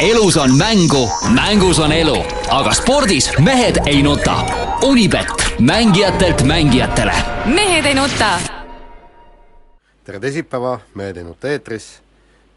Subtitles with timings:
[0.00, 2.16] elus on mängu, mängus on elu,
[2.50, 4.36] aga spordis mehed ei nuta.
[4.82, 5.26] Unibet,
[5.58, 7.12] mängijatelt mängijatele.
[7.46, 8.40] mehed ei nuta.
[10.04, 12.00] tere teisipäeva, Mehed ei nuta eetris,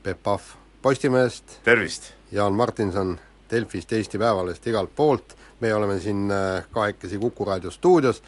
[0.03, 0.41] Peep Pahv
[0.81, 2.03] Postimehest, tervist!
[2.31, 3.19] Jaan Martinson
[3.51, 8.23] Delfist, Eesti Päevalehest, igalt poolt, meie oleme siin äh, kahekesi Kuku raadio stuudios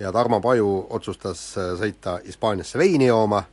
[0.00, 3.44] ja Tarmo Paju otsustas äh, sõita Hispaaniasse veini jooma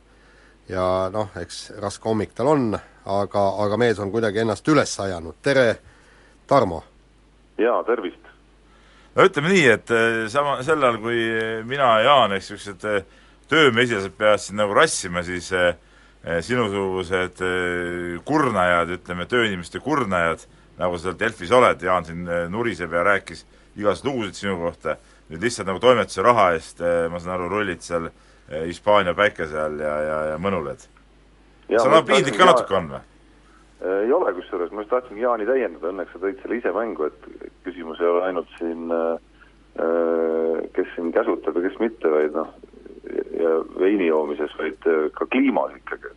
[0.68, 5.40] ja noh, eks raske hommik tal on, aga, aga mees on kuidagi ennast üles ajanud,
[5.42, 5.66] tere
[6.46, 6.82] Tarmo!
[7.58, 8.22] jaa, tervist!
[9.16, 11.22] no ütleme nii, et eh, sama, sel ajal, kui
[11.68, 13.02] mina ja Jaan, eks niisugused eh,
[13.50, 15.72] töömesilased peavad siin nagu rassima, siis eh,
[16.22, 17.40] sinusugused
[18.24, 20.44] kurnajad, ütleme, tööinimeste kurnajad,
[20.78, 23.42] nagu sa seal Delfis oled, Jaan siin nuriseb ja rääkis
[23.74, 24.94] igasuguseid lugusid sinu kohta,
[25.32, 28.06] nüüd lihtsalt nagu toimetuse raha eest, ma saan aru, rullid seal
[28.50, 30.88] Hispaania päikese all ja, ja, ja mõnuled.
[31.70, 33.02] sa nagu piinlik ka natuke on või?
[34.02, 37.48] ei ole, kusjuures ma just tahtsingi Jaani täiendada, õnneks sa tõid selle ise mängu, et
[37.66, 39.16] küsimus ei ole ainult siin äh,
[40.76, 42.50] kes siin käsutab ja kes mitte, vaid noh,
[43.40, 46.12] ja veini joomises, vaid ka kliimas ikkagi.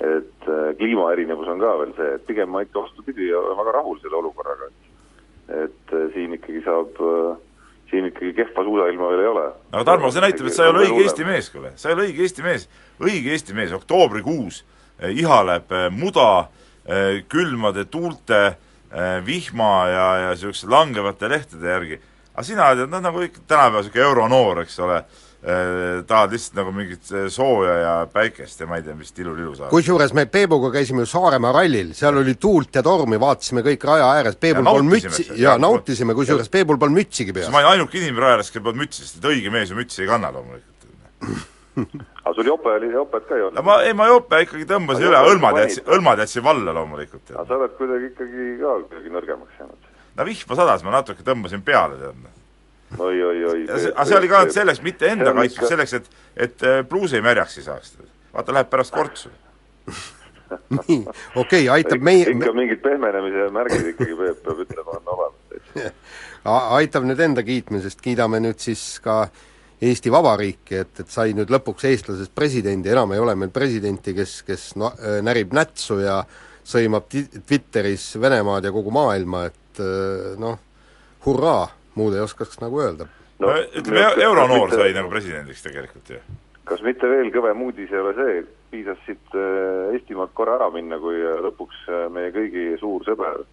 [0.00, 3.98] et kliima erinevus on ka veel see, et pigem ma ikka vastupidi, olen väga rahul
[4.02, 6.98] selle olukorraga, et et siin ikkagi saab,
[7.90, 9.46] siin ikkagi kehva suusailma veel ei ole.
[9.72, 12.08] aga Tarmo, see näitab, et sa ei ole õige Eesti mees, kuule, sa ei ole
[12.08, 12.68] õige Eesti mees.
[13.00, 14.64] õige Eesti mees, oktoobrikuus
[15.12, 16.48] ihaleb muda
[17.28, 18.56] külmade tuulte,
[19.26, 22.00] vihma ja, ja niisuguste langevate lehtede järgi.
[22.34, 25.00] aga sina oled noh, nagu ikka tänapäeval niisugune euronoor, eks ole,
[26.06, 29.70] tahad lihtsalt nagu mingit sooja ja päikest ja ma ei tea, mis tilulilu saada.
[29.70, 34.08] kusjuures me Peebuga käisime ju Saaremaa rallil, seal oli tuult ja tormi, vaatasime kõik raja
[34.16, 37.52] ääres, Peebul polnud mütsi, jaa, nautisime, kusjuures Peebul polnud mütsigi peas.
[37.54, 40.02] ma olin ainuke inimene raja ääres, kellel polnud mütsi, sest et õige mees ju mütsi
[40.02, 40.76] ei kanna loomulikult
[42.24, 43.64] aga sul jope oli, jopet ka ei olnud?
[43.64, 47.34] ma, ei ma jope ikkagi tõmbasin üle, hõlmad jätsin, hõlmad jätsin valla loomulikult.
[47.34, 49.92] aga sa oled kuidagi ikkagi ka kuidagi nõrgemaks jäänud.
[50.16, 52.26] no vihma sadas, ma natuke tõmbasin peale, tead.
[52.98, 53.64] Oi, oi, oi.
[53.68, 56.12] aga see oli ka selleks, mitte enda kaitseks, selleks, et,
[56.48, 57.96] et pluusi märjaks ei saaks.
[58.34, 59.32] vaata, läheb pärast kortsu
[60.76, 61.00] nii,
[61.34, 65.92] okei okay,, aitab meie ikka mingid pehmenemise märgid ikkagi peab, peab ütlema, on olemas.
[66.78, 69.24] aitab nüüd enda kiitmisest, kiidame nüüd siis ka
[69.82, 74.38] Eesti Vabariiki, et, et sai nüüd lõpuks eestlasest presidendi, enam ei ole meil presidenti, kes,
[74.46, 74.92] kes no,
[75.26, 76.22] närib nätsu ja
[76.66, 79.82] sõimab Twitteris Venemaad ja kogu maailma, et
[80.40, 80.56] noh,
[81.26, 83.08] hurraa, muud ei oskaks nagu öelda.
[83.42, 86.22] no ütleme, euronoor sai nagu presidendiks tegelikult ju.
[86.64, 88.40] kas mitte veel kõvem uudis ei ole see,
[88.70, 89.36] piisas siit
[89.92, 93.44] Eestimaalt korra ära minna, kui lõpuks meie kõigi suur sõber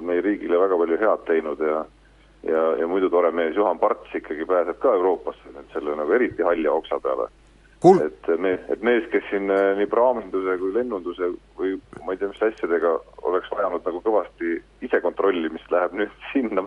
[0.00, 1.84] meie riigile väga palju head teinud ja
[2.46, 6.46] ja, ja muidu tore mees Juhan Parts ikkagi pääseb ka Euroopasse nüüd selle nagu eriti
[6.46, 7.28] halja oksa peale
[7.80, 8.00] Kul....
[8.04, 12.42] et mees, et mees, kes siin nii praaminduse kui lennunduse või ma ei tea, mis
[12.50, 12.92] asjadega
[13.28, 16.66] oleks vajanud nagu kõvasti ise kontrollimist, läheb nüüd sinna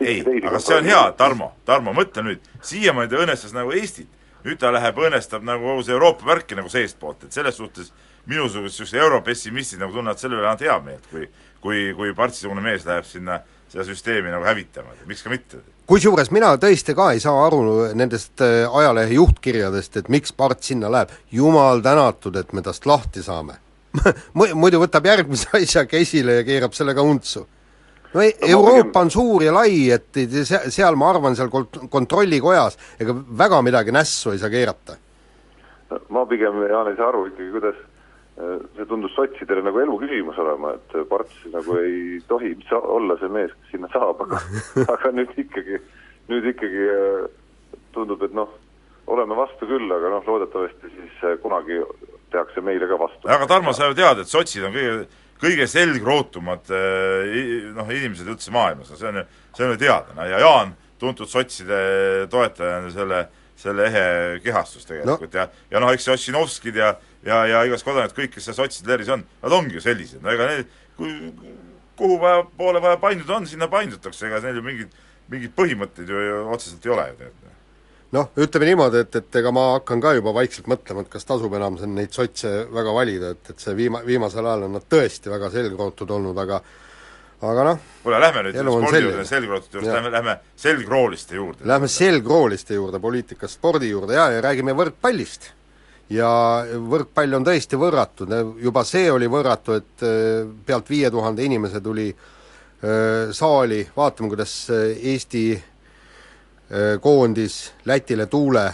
[0.00, 4.10] ei, aga see on hea, Tarmo, Tarmo, mõtle nüüd, siiamaani ta õnnestas nagu Eestit,
[4.44, 7.92] nüüd ta läheb, õnnestab nagu kogu see Euroopa värki nagu seestpoolt, et selles suhtes
[8.28, 11.28] minusugused niisugused europessimistid nagu tunnevad selle üle ainult head meelt, kui
[11.60, 15.60] kui, kui Partsi-sugune mees läheb sinna seda süsteemi nagu hävitama, miks ka mitte.
[15.88, 17.62] kusjuures mina tõesti ka ei saa aru
[17.98, 21.12] nendest ajalehe juhtkirjadest, et miks part sinna läheb.
[21.32, 23.58] jumal tänatud, et me tast lahti saame.
[24.34, 27.46] Muidu võtab järgmise asja käsile ja keerab sellega untsu.
[28.14, 31.50] No, no Euroopa on suur ja lai, et seal ma arvan, seal
[31.90, 34.96] kontrollikojas ega väga midagi nässu ei saa keerata.
[36.08, 37.78] ma pigem, Jaan, ei saa aru ikkagi, kuidas
[38.76, 43.50] see tundus sotsidele nagu elu küsimus olema, et Parts nagu ei tohi olla see mees,
[43.50, 44.38] kes sinna saab, aga
[44.94, 45.80] aga nüüd ikkagi,
[46.30, 46.84] nüüd ikkagi
[47.96, 48.52] tundub, et noh,
[49.10, 51.80] oleme vastu küll, aga noh, loodetavasti siis kunagi
[52.30, 53.26] tehakse meile ka vastu.
[53.26, 56.70] aga Tarmo, sa ju tead, et sotsid on kõige, kõige selgrootumad
[57.76, 59.20] noh, inimesed üldse maailmas, no see on
[59.56, 63.20] see on ju teada, no ja Jaan, tuntud sotside toetaja on selle,
[63.58, 64.06] selle ehe
[64.44, 65.44] kehastus tegelikult no.
[65.44, 66.94] ja, ja noh, eks see Ossinovskid ja
[67.26, 70.32] ja, ja igas kodanikud, kõik, kes seal sotside leeris on, nad ongi ju sellised, no
[70.32, 71.14] ega need, kui
[71.98, 74.98] kuhu vaja, poole vaja painduda on, sinna paindutakse, ega neil ju mingid,
[75.32, 77.44] mingeid põhimõtteid ju, ju otseselt ei ole ju tead.
[78.16, 81.54] Noh, ütleme niimoodi, et, et ega ma hakkan ka juba vaikselt mõtlema, et kas tasub
[81.58, 85.32] enam siin neid sotse väga valida, et, et see viima-, viimasel ajal on nad tõesti
[85.32, 86.62] väga selgrootud olnud, aga
[87.38, 91.68] aga noh, kuule, lähme nüüd spordi juurde, selgrootide juurde, lähme, lähme selgrooliste juurde.
[91.70, 94.16] Lähme selgrooliste juurde, poliitikast spordi juurde.
[94.18, 95.52] Ja, ja räägime võrkpallist.
[96.10, 96.28] ja
[96.88, 98.26] võrkpall on tõesti võrratu,
[98.64, 103.82] juba see oli võrratu, et äh, pealt viie tuhande inimese tuli äh, saali.
[103.96, 105.44] Vaatama, kuidas äh, Eesti
[107.00, 108.66] koondis Lätile tuule.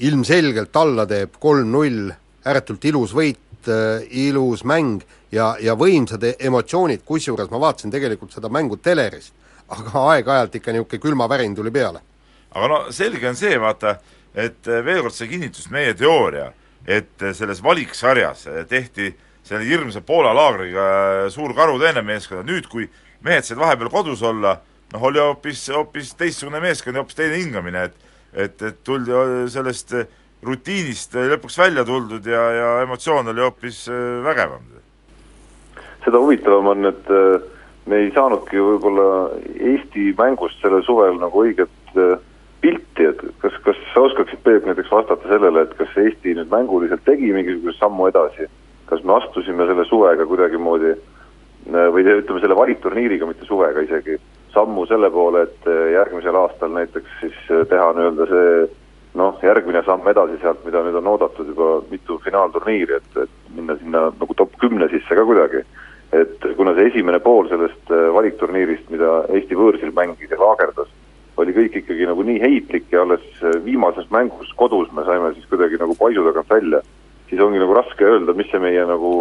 [0.00, 2.08] Ilmselgelt alla teeb, kolm-null,
[2.44, 3.68] ääretult ilus võit,
[4.10, 9.34] ilus mäng ja, ja võimsad e- emotsioonid, kusjuures ma vaatasin tegelikult seda mängu telerist,
[9.68, 12.00] aga aeg-ajalt ikka niisugune külmavärin tuli peale.
[12.50, 13.98] Aga no selge on see, vaata,
[14.34, 16.50] et eh, veel kord sai kinnitust meie teooria,
[16.86, 19.12] et selles valiksarjas eh, tehti
[19.46, 22.88] selle hirmsa Poola laagriga suur karuteene meeskonnal, nüüd kui
[23.26, 24.58] mehed said vahepeal kodus olla,
[24.92, 29.14] noh oli hoopis, hoopis teistsugune meeskond ja hoopis teine hingamine, et et, et tuldi
[29.50, 29.94] sellest
[30.46, 34.62] rutiinist lõpuks välja tuldud ja, ja emotsioon oli hoopis eh, vägevam.
[36.04, 37.42] seda huvitavam on, et äh,
[37.90, 39.08] me ei saanudki võib-olla
[39.58, 42.16] Eesti mängust sellel suvel nagu õiget äh,
[42.64, 47.04] pilti, et kas, kas sa oskaksid, Peep, näiteks vastata sellele, et kas Eesti nüüd mänguliselt
[47.04, 48.48] tegi mingisuguse sammu edasi,
[48.88, 54.16] kas me astusime selle suvega kuidagimoodi äh, või ütleme selle valiturniiriga, mitte suvega isegi,
[54.54, 58.54] sammu selle poole, et äh, järgmisel aastal näiteks siis äh, teha nii-öelda see
[59.18, 63.76] noh, järgmine samm edasi sealt, mida nüüd on oodatud juba mitu finaalturniiri, et, et minna
[63.80, 65.64] sinna nagu top kümne sisse ka kuidagi.
[66.16, 70.90] Et kuna see esimene pool sellest äh, valikturniirist, mida Eesti võõrsil mängis ja laagerdas,
[71.40, 75.46] oli kõik ikkagi nagu nii heitlik ja alles äh, viimases mängus kodus me saime siis
[75.50, 76.82] kuidagi nagu paisu tagant välja,
[77.30, 79.12] siis ongi nagu raske öelda, mis see meie nagu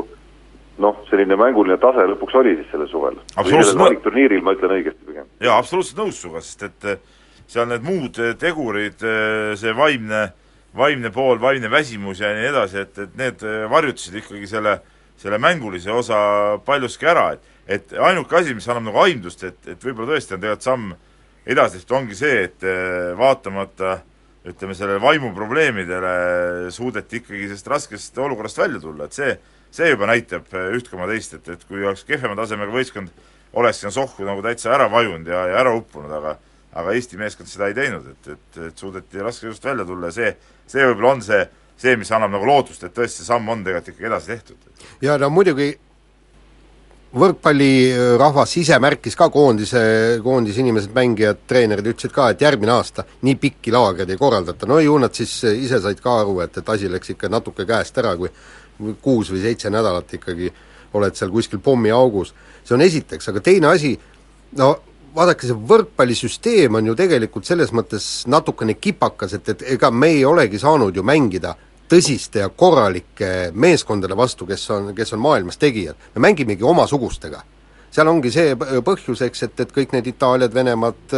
[0.80, 3.18] noh, selline mänguline tase lõpuks oli siis sellel suvel.
[3.36, 5.28] Absoluutselt nõ- valikturniiril ma ütlen õigesti pigem.
[5.44, 7.02] jaa, absoluutselt nõus sinuga, sest et eh,
[7.48, 9.04] seal need muud eh, tegurid,
[9.60, 10.24] see vaimne,
[10.78, 14.80] vaimne pool, vaimne väsimus ja nii edasi, et, et need eh, varjutasid ikkagi selle,
[15.20, 16.20] selle mängulise osa
[16.66, 20.42] paljuski ära, et et ainuke asi, mis annab nagu aimdust, et, et võib-olla tõesti on
[20.42, 20.94] tegelikult samm
[21.50, 24.00] edasi tehtud, ongi see, et eh, vaatamata
[24.50, 26.14] ütleme, sellele vaimuprobleemidele
[26.74, 29.36] suudeti ikkagi sellest raskest olukorrast välja tulla, et see,
[29.72, 33.12] see juba näitab eh, üht koma teist, et, et kui oleks kehvema tasemega võistkond,
[33.60, 36.38] oleks sinna sohku nagu täitsa ära vajunud ja, ja ära uppunud, aga
[36.80, 40.34] aga Eesti meeskond seda ei teinud, et, et, et suudeti raskesest välja tulla ja see,
[40.70, 41.42] see võib-olla on see,
[41.82, 44.84] see, mis annab nagu lootust, et tõesti see samm on tegelikult ikkagi edasi tehtud.
[45.02, 45.72] ja no muidugi
[47.10, 49.82] võrkpallirahvas ise märkis ka koondise,
[50.22, 54.78] koondise inimesed, mängijad, treenerid ütlesid ka, et järgmine aasta nii pikki laagreid ei korraldata, no
[54.84, 58.14] ju nad siis ise said ka aru, et, et asi läks ikka natuke käest ära,
[58.20, 58.30] kui
[59.02, 60.52] kuus või seitse nädalat ikkagi
[60.94, 62.34] oled seal kuskil pommiaugus.
[62.64, 64.00] see on esiteks, aga teine asi,
[64.58, 64.76] no
[65.16, 70.26] vaadake, see võrkpallisüsteem on ju tegelikult selles mõttes natukene kipakas, et, et ega me ei
[70.26, 71.56] olegi saanud ju mängida
[71.90, 75.96] tõsiste ja korralike meeskondade vastu, kes on, kes on maailmas tegijad.
[76.16, 77.42] me mängimegi omasugustega.
[77.92, 81.18] seal ongi see p- põhjuseks, et, et kõik need Itaaliad, Venemaad,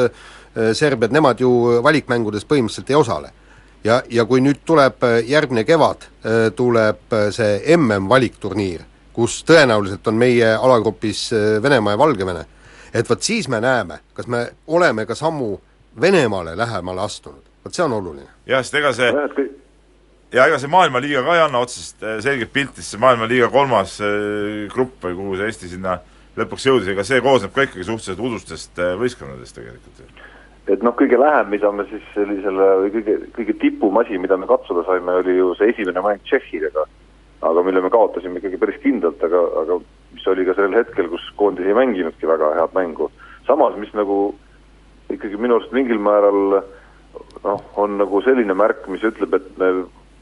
[0.73, 1.49] Serbiad, nemad ju
[1.83, 3.33] valikmängudes põhimõtteliselt ei osale.
[3.83, 6.07] ja, ja kui nüüd tuleb äh, järgmine kevad,
[6.55, 8.83] tuleb äh, see MM-valikturniir,
[9.13, 12.45] kus tõenäoliselt on meie alagrupis äh, Venemaa ja Valgevene,
[12.93, 15.55] et vot siis me näeme, kas me oleme ka sammu
[16.01, 18.29] Venemaale lähemale astunud, vot see on oluline.
[18.45, 19.11] jah, sest ega see
[20.31, 23.97] ja ega see maailmaliiga ka ei anna otsest äh, selget pilti, sest see maailmaliiga kolmas
[24.03, 25.97] äh, grupp või kuhu see Eesti sinna
[26.37, 30.21] lõpuks jõudis, ega see koosneb ka ikkagi suhteliselt udustest äh, võistkondadest tegelikult.
[30.69, 34.49] Et noh, kõige lähem, mida me siis sellisele või kõige, kõige tipum asi, mida me
[34.49, 36.85] katsuda saime, oli ju see esimene mäng Tšehhidega,
[37.49, 39.79] aga mille me kaotasime ikkagi päris kindlalt, aga, aga
[40.13, 43.09] mis oli ka sellel hetkel, kus koondis ei mänginudki väga head mängu.
[43.47, 44.35] samas, mis nagu
[45.09, 46.61] ikkagi minu arust mingil määral
[47.43, 49.71] noh, on nagu selline märk, mis ütleb, et me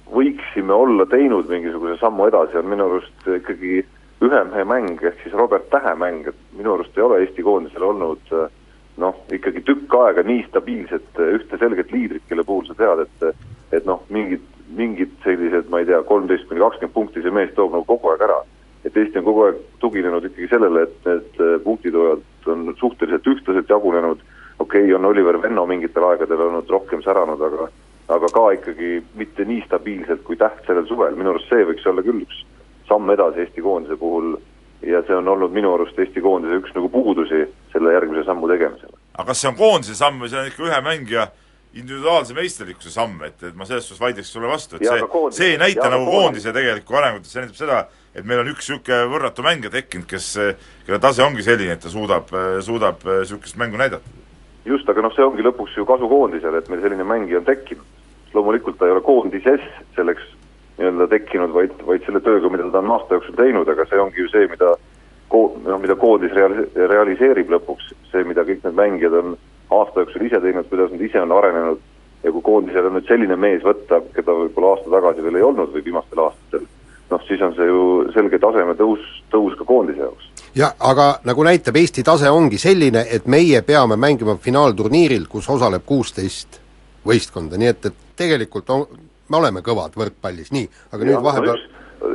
[0.10, 3.84] võiksime olla teinud mingisuguse sammu edasi, on minu arust ikkagi
[4.25, 7.86] ühe mehe mäng ehk siis Robert Tähe mäng, et minu arust ei ole Eesti koondisel
[7.86, 8.50] olnud äh,
[8.99, 13.75] noh, ikkagi tükk aega nii stabiilset äh, ühte selget liidrit, kelle puhul sa tead, et
[13.77, 14.45] et noh, mingid,
[14.77, 18.25] mingid sellised, ma ei tea, kolmteist kuni kakskümmend punkti see mees toob nagu kogu aeg
[18.25, 18.39] ära.
[18.85, 23.69] et Eesti on kogu aeg tuginenud ikkagi sellele, et need äh, punktitoojad on suhteliselt ühtlaselt
[23.69, 24.23] jagunenud,
[24.59, 27.69] okei okay,, on Oliver Venno mingitel aegadel olnud rohkem säranud, aga
[28.09, 32.01] aga ka ikkagi mitte nii stabiilselt kui Täht sellel suvel, minu arust see võiks olla
[32.01, 32.39] küll üks
[32.89, 34.33] samm edasi Eesti koondise puhul
[34.81, 37.43] ja see on olnud minu arust Eesti koondise üks nagu puudusi
[37.74, 38.95] selle järgmise sammu tegemisel.
[39.13, 41.27] aga kas see on koondise samm või see on ikka ühe mängija
[41.74, 45.51] individuaalse meisterlikkuse samm, et, et ma selles suhtes vaidleks sulle vastu, et Jaa, see see
[45.53, 47.81] ei näita aga nagu koondise- koondise tegelikku arengut, see näitab seda,
[48.15, 50.31] et meil on üks niisugune võrratu mängija tekkinud, kes,
[50.88, 52.33] kelle tase ongi selline, et ta suudab,
[52.65, 54.17] suudab niisugust mängu näidata.
[54.65, 57.86] just, aga noh, see ongi lõpuks ju kasu koondisele, et meil selline mängija on tekkinud.
[58.33, 59.62] loomulikult ta ei ole koondises
[59.95, 60.25] selleks
[60.79, 64.24] nii-öelda tekkinud, vaid, vaid selle tööga, mida ta on aasta jooksul teinud, aga see ongi
[64.24, 64.74] ju see, mida
[65.29, 69.38] ko-, noh mida koondis reali-, realiseerib lõpuks, see, mida kõik need mängijad on
[69.75, 71.83] aasta jooksul ise teinud, kuidas nad ise on arenenud
[72.24, 75.71] ja kui koondisel on nüüd selline mees võtta, keda võib-olla aasta tagasi veel ei olnud
[75.75, 76.65] või viimastel aastatel,
[77.12, 77.83] noh siis on see ju
[78.15, 80.31] selge taseme tõus, tõus ka koondise jaoks.
[80.55, 85.86] jah, aga nagu näitab, Eesti tase ongi selline, et meie peame mängima finaalturniiril, kus osaleb
[85.86, 86.59] kuusteist
[87.07, 88.88] võistkonda, nii et, et tegelikult on,
[89.29, 91.67] me oleme kõvad võrkpallis, nii, aga nüüd vahepeal üks,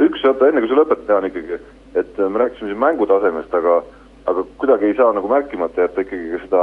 [0.08, 1.58] üks oota, enne kui sa lõpetad, Jaan ikkagi,
[1.94, 3.82] et äh, me rääkisime siin mängutasemest, aga
[4.30, 6.62] aga kuidagi ei saa nagu märkimata jätta ikkagi ka seda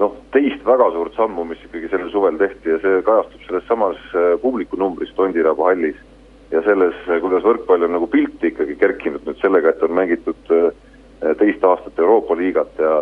[0.00, 4.00] noh, teist väga suurt sammu, mis ikkagi sellel suvel tehti ja see kajastub selles samas
[4.12, 5.96] äh, publikunumbris Tondiraba hallis.
[6.52, 10.68] Ja selles, kuidas võrkpall on nagu pilti ikkagi kerkinud nüüd sellega, et on mängitud äh,
[11.40, 13.00] teist aastat Euroopa liigat ja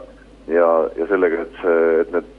[0.49, 2.31] ja, ja sellega, et see, et need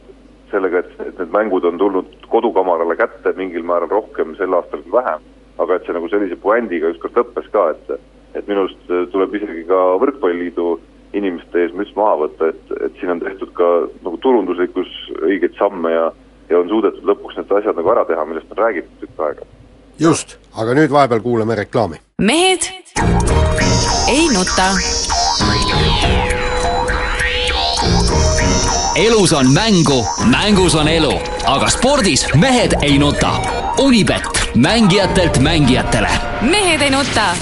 [0.51, 4.95] sellega, et, et need mängud on tulnud kodukamarale kätte mingil määral rohkem sel aastal kui
[4.97, 5.23] vähem,
[5.61, 7.97] aga et see nagu sellise puändiga ükskord lõppes ka, et
[8.35, 10.73] et minu arust tuleb isegi ka Võrkpalliliidu
[11.15, 13.69] inimeste ees müts maha võtta, et, et siin on tehtud ka
[14.03, 14.91] nagu turunduslikus
[15.23, 16.09] õigeid samme ja
[16.49, 19.47] ja on suudetud lõpuks need asjad nagu ära teha, millest on räägitud tükk aega.
[19.99, 22.01] just, aga nüüd vahepeal kuulame reklaami.
[22.21, 22.69] mehed
[24.09, 24.69] ei nuta.
[28.95, 31.11] Elus on mängu, mängus on elu,
[31.45, 33.33] aga spordis mehed ei nuta.
[33.83, 34.23] Unibet,
[34.55, 36.09] mängijatelt mängijatele.
[36.41, 37.35] Mehed ei nuta.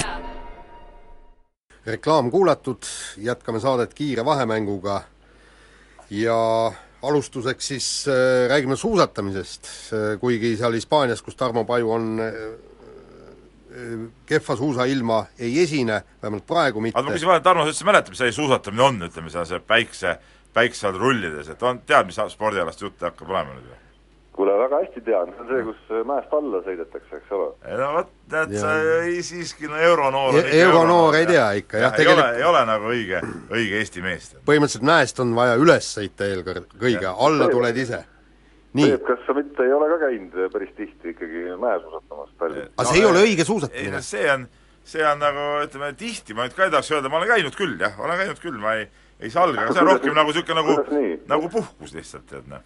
[1.86, 2.82] Reklaam kuulatud,
[3.16, 5.02] jätkame saadet kiire vahemänguga.
[6.10, 9.66] Ja alustuseks siis äh, räägime suusatamisest.
[9.92, 16.46] Äh,, kuigi seal Hispaanias, kus Tarmo Paju on äh, äh, kehva suusailma ei esine, vähemalt
[16.46, 16.98] praegu mitte.
[16.98, 17.14] Aga ma.
[17.14, 20.18] küsin vahele, Tarmo, sa üldse mäletad, mis asi suusatamine on, ütleme seal see päikse,
[20.54, 23.80] päikse all rullides, et on, tead, mis spordialast jutt hakkab olema nüüd või?
[24.34, 27.44] kuule, väga hästi tean, see on see, kus mäest alla sõidetakse, eks ole.
[27.78, 28.72] no vot, tead sa
[29.04, 32.48] ei siiski no euronoor on E- euronoor ei tea ikka, jah, ei ole, tegelikult- ei
[32.48, 33.20] ole nagu õige,
[33.54, 34.32] õige Eesti mees.
[34.48, 38.02] põhimõtteliselt mäest on vaja üles sõita eelkõige, kõige, alla tuled ise.
[38.74, 42.74] nii, Peep, kas sa mitte ei ole ka käinud päris tihti ikkagi mäesuusatamas Tallinnas?
[42.74, 44.02] aga see ei ole õige suusatamine no.
[44.02, 44.48] see on,
[44.82, 47.78] see on nagu ütleme tihti, ma nüüd ka ei tahaks öelda, ma olen käinud küll
[47.78, 48.90] jah, olen käinud küll, ma ei,
[49.24, 52.62] ei salga, aga see on rohkem nagu niisugune nagu nagu puhkus lihtsalt, tead noh.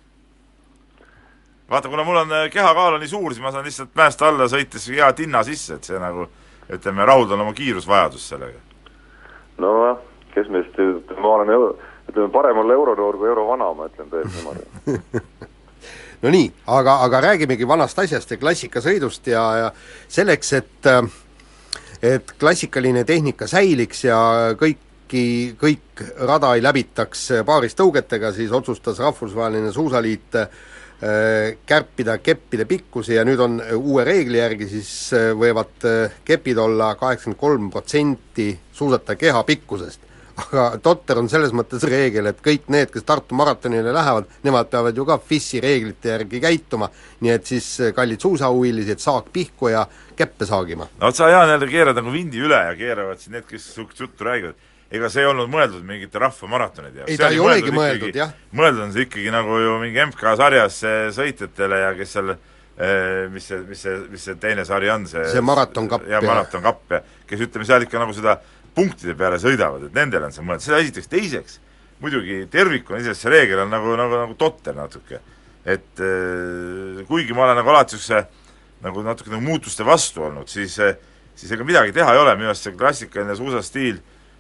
[1.70, 4.48] vaata, kuna mul on äh, kehakaal on nii suur, siis ma saan lihtsalt mäest alla
[4.50, 6.26] sõites hea tinna sisse, et see nagu
[6.68, 8.58] ütleme, rahuldan oma kiirusvajadust sellega.
[9.58, 10.00] nojah,
[10.34, 10.80] kes meist,
[11.18, 11.76] ma olen euro,
[12.10, 15.46] ütleme parem olla euronoor kui eurovana, ma ütlen tõesti niimoodi.
[16.22, 19.72] no nii, aga, aga räägimegi vanast asjast ja klassikasõidust ja, ja
[20.08, 20.92] selleks, et
[22.02, 24.18] et klassikaline tehnika säiliks ja
[25.08, 30.48] kõiki, kõik rada ei läbitaks paaristõugetega, siis otsustas Rahvusvaheline Suusaliit äh,
[31.66, 36.94] kärpida keppide pikkusi ja nüüd on uue reegli järgi siis äh, võivad äh, kepid olla
[36.94, 40.04] kaheksakümmend kolm protsenti suusataja keha pikkusest.
[40.38, 44.94] Aga totter on selles mõttes reegel, et kõik need, kes Tartu maratonile lähevad, nemad peavad
[44.94, 46.86] ju ka FIS-i reeglite järgi käituma,
[47.26, 49.82] nii et siis kallid suusahuvilised, saak pihku ja
[50.14, 50.86] käppe saagima.
[51.00, 54.06] no vot sa, Jaan, jälle keerad nagu vindi üle ja keeravad siin need, kes niisugust
[54.06, 57.12] juttu räägivad, ega see ei olnud mõeldud mingite rahvamaratonide jaoks.
[57.12, 58.32] Ei, ta ei olegi mõeldud, jah.
[58.56, 63.26] mõeldud on see ikkagi nagu ju mingi MK sarjas eh, sõitjatele ja kes seal eh,
[63.32, 67.02] mis see, mis see, mis see teine sari on, see See maratonkapp, ja maratonkapp ja
[67.28, 68.38] kes ütleme seal ikka nagu seda
[68.78, 71.60] punktide peale sõidavad, et nendele on see mõeldud, seda esiteks, teiseks
[72.00, 75.20] muidugi tervikuna iseenesest see reegel on nagu, nagu, nagu totter natuke.
[75.68, 78.24] et eh, kuigi ma olen nagu alati niisuguse
[78.80, 80.78] nagu natuke nagu muutuste vastu olnud, siis
[81.38, 83.98] siis ega midagi teha ei ole, minu arust see klassikaline suusastiil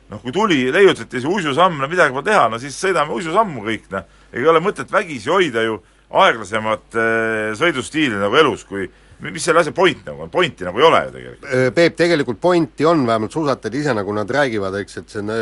[0.08, 3.88] noh, kui tuli, leiutati see uisusamm, no midagi pole teha, no siis sõidame uisusammu kõik,
[3.92, 4.06] noh.
[4.32, 8.88] ei ole mõtet vägisi hoida ju aeglasemat äh, sõidustiili nagu elus, kui
[9.24, 11.74] mis selle asja point nagu on, pointi nagu ei ole ju tegelikult.
[11.74, 15.38] Peep, tegelikult pointi on, vähemalt suusatajad ise, nagu nad räägivad, eks, et see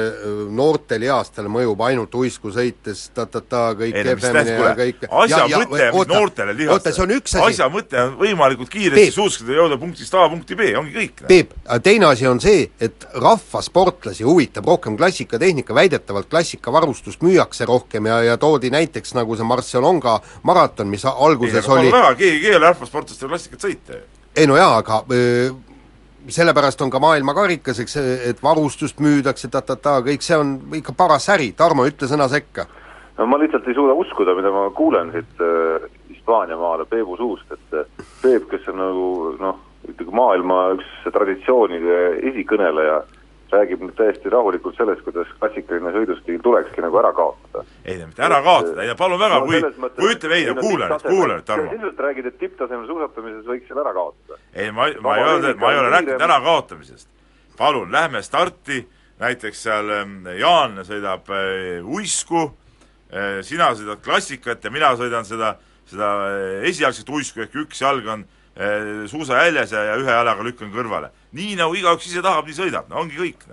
[0.57, 6.11] noortel eastel mõjub ainult uisku sõites ta-ta-ta, kõik ei kehvemini ja kõik, asja mõte, mis
[6.13, 10.71] noortele oota, on lihastele, asja mõte on võimalikult kiiresti ja jõuda punktist A punkti B,
[10.79, 11.25] ongi kõik.
[11.29, 11.53] Peep,
[11.85, 18.41] teine asi on see, et rahvasportlasi huvitab rohkem klassikatehnika, väidetavalt klassikavarustust müüakse rohkem ja, ja
[18.41, 20.17] toodi näiteks nagu see Barcelona
[20.47, 24.05] maraton, mis ei, alguses aga oli väga, keegi ei keela rahvasportlastel klassikat sõita ju.
[24.37, 25.51] ei no jaa, aga öö,
[26.29, 27.97] sellepärast on ka maailmakarikas, eks,
[28.31, 32.67] et varustust müüdakse ta-ta-ta, kõik see on ikka paras äri, Tarmo, ütle sõna sekka.
[33.19, 37.53] no ma lihtsalt ei suuda uskuda, mida ma kuulen siit äh, Hispaania maale Peebu suust,
[37.53, 39.07] et äh, Peep, kes on nagu
[39.41, 42.01] noh, ikkagi maailma üks traditsioonide
[42.33, 43.01] esikõneleja,
[43.53, 47.65] räägib nüüd täiesti rahulikult sellest, kuidas klassikaline sõidustiil tulekski nagu ära kaotada.
[47.85, 49.61] ei no mitte ära kaotada, ei no palun väga, kui,
[49.99, 51.73] kui ütleme ei no kuula nüüd, kuula nüüd, Tarmo.
[51.73, 54.41] ilmselt räägid, et tipptasemel suusatamises võiks selle ära kaotada.
[54.55, 57.09] ei, ma, ma ei öelnud, et ma ei ole rääkinud ärakaotamisest.
[57.59, 58.83] palun, lähme starti,
[59.21, 59.93] näiteks seal
[60.39, 62.51] Jaan sõidab äh, uisku,
[63.47, 65.55] sina sõidad klassikat ja mina sõidan seda,
[65.87, 66.09] seda
[66.67, 68.27] esialgset uisku, ehk üks jalg on
[69.09, 71.11] suusajäljes ja, ja ühe jalaga lükkan kõrvale.
[71.37, 73.45] nii nagu igaüks ise tahab, nii sõidab, no ongi kõik.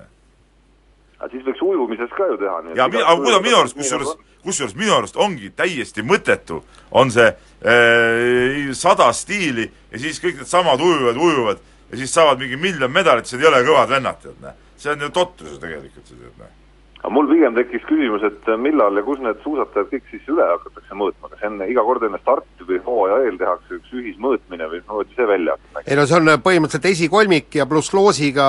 [1.19, 2.61] aga siis võiks ujumises ka ju teha.
[2.75, 8.71] ja aga kuidas minu arust, kusjuures, kusjuures minu arust ongi täiesti mõttetu, on see äh,
[8.71, 13.41] sada stiili ja siis kõik needsamad ujuvad, ujuvad ja siis saavad mingi miljon medalit, see
[13.41, 14.55] ei ole kõvad vennad, tead näe.
[14.77, 16.62] see on ju totrus ju tegelikult, tead näe
[17.03, 20.95] aga mul pigem tekkis küsimus, et millal ja kus need suusatajad kõik siis üle hakatakse
[20.95, 25.17] mõõtma, kas enne, iga kord enne starti või hooaja eel tehakse üks ühismõõtmine või mismoodi
[25.17, 25.81] see välja hakkab?
[25.83, 28.47] ei no see on põhimõtteliselt esikolmik ja pluss loosiga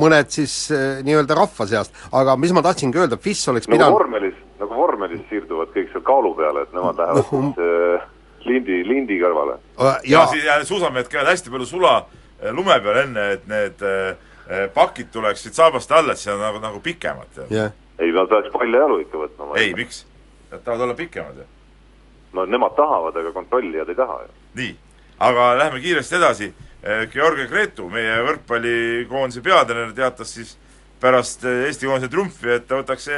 [0.00, 3.96] mõned siis äh, nii-öelda rahva seast, aga mis ma tahtsingi öelda, FIS oleks nagu pidanud
[3.96, 7.40] vormelis, nagu vormelis siirduvad kõik seal kaalu peale, et nemad lähevad no.
[7.54, 8.06] siis äh,
[8.50, 9.56] lindi, lindi kõrvale.
[9.80, 13.84] ja, ja siis ja suusamehed käivad hästi palju sula äh, lume peal enne, et need
[13.86, 14.32] äh,
[14.74, 17.42] pakid tuleksid saabaste alla, et see on nagu, nagu pikemad.
[17.50, 19.50] jah ei, nad peaks paljajalu ikka võtma.
[19.60, 20.04] ei, miks?
[20.50, 21.46] Nad tahavad olla pikemad ju.
[22.34, 24.34] no nemad tahavad, aga kontrollijad ei taha ju.
[24.60, 24.74] nii,
[25.28, 26.52] aga lähme kiiresti edasi.
[27.12, 30.50] Georgi Gretu, meie võrkpallikoondise peatreener, teatas siis
[31.00, 33.08] pärast Eesti koondise triumfi, et ta võtaks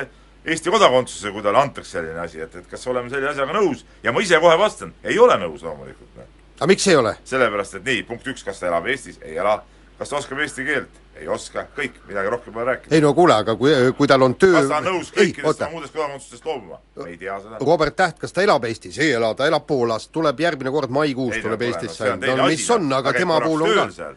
[0.46, 4.14] Eesti kodakondsuse, kui talle antakse selline asi, et, et kas oleme selle asjaga nõus ja
[4.14, 6.20] ma ise kohe vastan, ei ole nõus loomulikult.
[6.60, 7.16] aga miks ei ole?
[7.26, 9.56] sellepärast, et nii, punkt üks, kas ta elab Eestis, ei ela,
[9.98, 12.94] kas ta oskab eesti keelt, ei oska, kõik, midagi rohkem pole rääkida.
[12.94, 15.96] ei no kuule, aga kui, kui tal on töö kas ta on nõus kõikidest muudest
[15.96, 16.80] kodakondsustest loobuma?
[17.00, 17.62] me ei tea seda.
[17.64, 18.98] Robert Täht, kas ta elab Eestis?
[18.98, 23.16] ei ela, ta elab Poolas, tuleb järgmine kord maikuus tuleb Eestisse, no mis on, aga
[23.16, 24.12] tema puhul on ka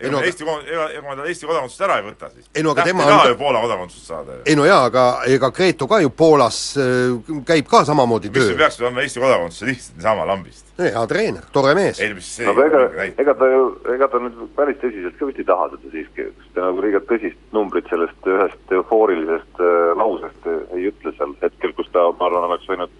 [0.00, 2.48] ei no Eesti, ega, ega ma tal Eesti kodakondsust ära ei võta siis.
[2.54, 4.44] ei no aga tema ei taha ju Poola kodakondsust saada ju.
[4.46, 8.48] ei no jaa, aga ega Gretu ka ju Poolas äh, käib ka samamoodi töö.
[8.48, 10.72] miks ta peaks andma Eesti kodakondsuse lihtsalt niisama lambist?
[10.80, 12.00] hea treener, tore mees.
[12.00, 15.28] ei, mis see no aga ega, ega ta ju, ega ta nüüd päris tõsiselt ka
[15.28, 19.92] vist ei taha seda siiski, kas ta nagu liiga tõsist numbrit sellest ühest eufoorilisest äh,
[20.00, 22.96] lausest ei ütle seal hetkel, kus ta, ma arvan, oleks võinud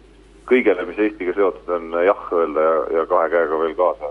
[0.51, 4.11] kõigele, mis Eestiga seotud on, jah öelda ja, ja kahe käega veel kaasa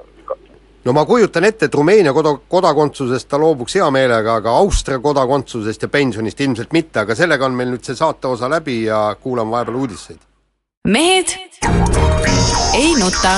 [0.89, 5.86] no ma kujutan ette, et Rumeenia koda-, kodakondsusest ta loobuks hea meelega, aga Austria kodakondsusest
[5.86, 9.54] ja pensionist ilmselt mitte, aga sellega on meil nüüd see saate osa läbi ja kuulame
[9.54, 10.23] vahepeal uudiseid.
[10.88, 11.36] mehed
[12.73, 13.36] ei nuta.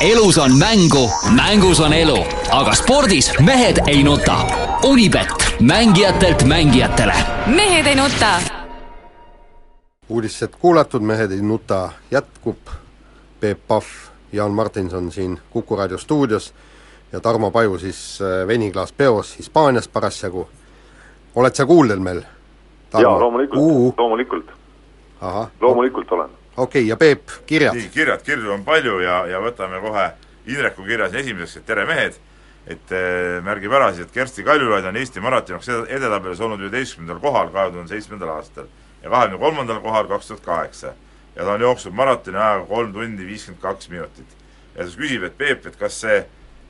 [0.00, 1.04] elus on mängu,
[1.36, 2.18] mängus on elu,
[2.50, 4.40] aga spordis mehed ei nuta.
[4.88, 7.20] Unibet, mängijatelt mängijatele.
[7.46, 8.34] mehed ei nuta.
[10.08, 12.56] uudised kuulatud, Mehed ei nuta jätkub
[13.40, 13.84] Peep Pahv,
[14.32, 16.54] Jaan Martinson siin Kuku raadio stuudios
[17.12, 20.48] ja Tarmo Paju siis äh, veniklaas peos Hispaanias parasjagu.
[21.34, 22.22] oled sa kuuldel meil?
[22.92, 24.50] jaa, loomulikult, loomulikult.
[25.60, 26.30] loomulikult olen.
[26.56, 27.74] okei okay,, ja Peep, kirjad?
[27.74, 30.10] nii, kirjad, kirju on palju ja, ja võtame kohe
[30.46, 32.14] Indreku kirja siin esimeseks, et tere mehed,
[32.66, 37.52] et äh, märgib ära siis, et Kersti Kaljulaid on Eesti maratoniks edetabelis olnud üheteistkümnendal kohal
[37.52, 38.70] kahe tuhande seitsmendal aastal
[39.02, 40.94] ja kahekümne kolmandal kohal kaks tuhat kaheksa
[41.38, 44.36] ja ta on jooksnud maratoni ajaga kolm tundi viiskümmend kaks minutit.
[44.74, 46.18] ja siis küsib, et Peep, et kas see,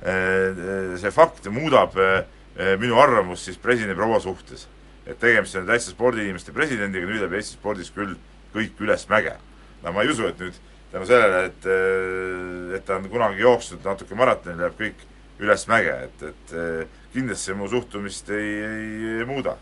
[0.03, 0.61] eh,
[1.01, 4.69] see fakt muudab eh, minu arvamust siis presidendi proua suhtes.
[5.07, 8.17] et tegemist on täitsa spordiinimeste presidendiga, nüüd läheb Eesti spordis küll
[8.55, 9.39] kõik ülesmäge.
[9.83, 10.61] no ma ei usu, et nüüd
[10.93, 15.07] tänu sellele, et, eh, et ta on kunagi jooksnud natuke maratoni, läheb kõik
[15.41, 19.57] ülesmäge, et, et kindlasti see mu suhtumist ei, ei, ei muuda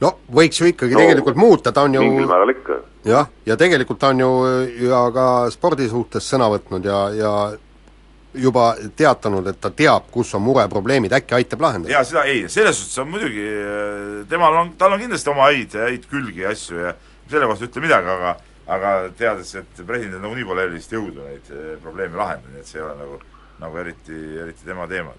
[0.00, 2.80] no võiks ju ikkagi no, tegelikult muuta, ta on ju mingil määral ikka.
[3.08, 4.30] jah, ja tegelikult ta on ju
[4.88, 7.32] ja ka spordi suhtes sõna võtnud ja, ja
[8.38, 11.94] juba teatanud, et ta teab, kus on mureprobleemid, äkki aitab lahendada.
[11.94, 13.46] jaa, seda ei, selles suhtes on muidugi,
[14.30, 16.94] temal on, tal on kindlasti oma häid, häid külgi ja asju ja
[17.28, 18.36] selle kohta ei ütle midagi, aga
[18.68, 22.80] aga teades, et presidendil nagunii pole erilist jõudu neid eh, probleeme lahendada, nii et see
[22.80, 23.16] ei ole nagu,
[23.62, 25.14] nagu eriti, eriti tema teema.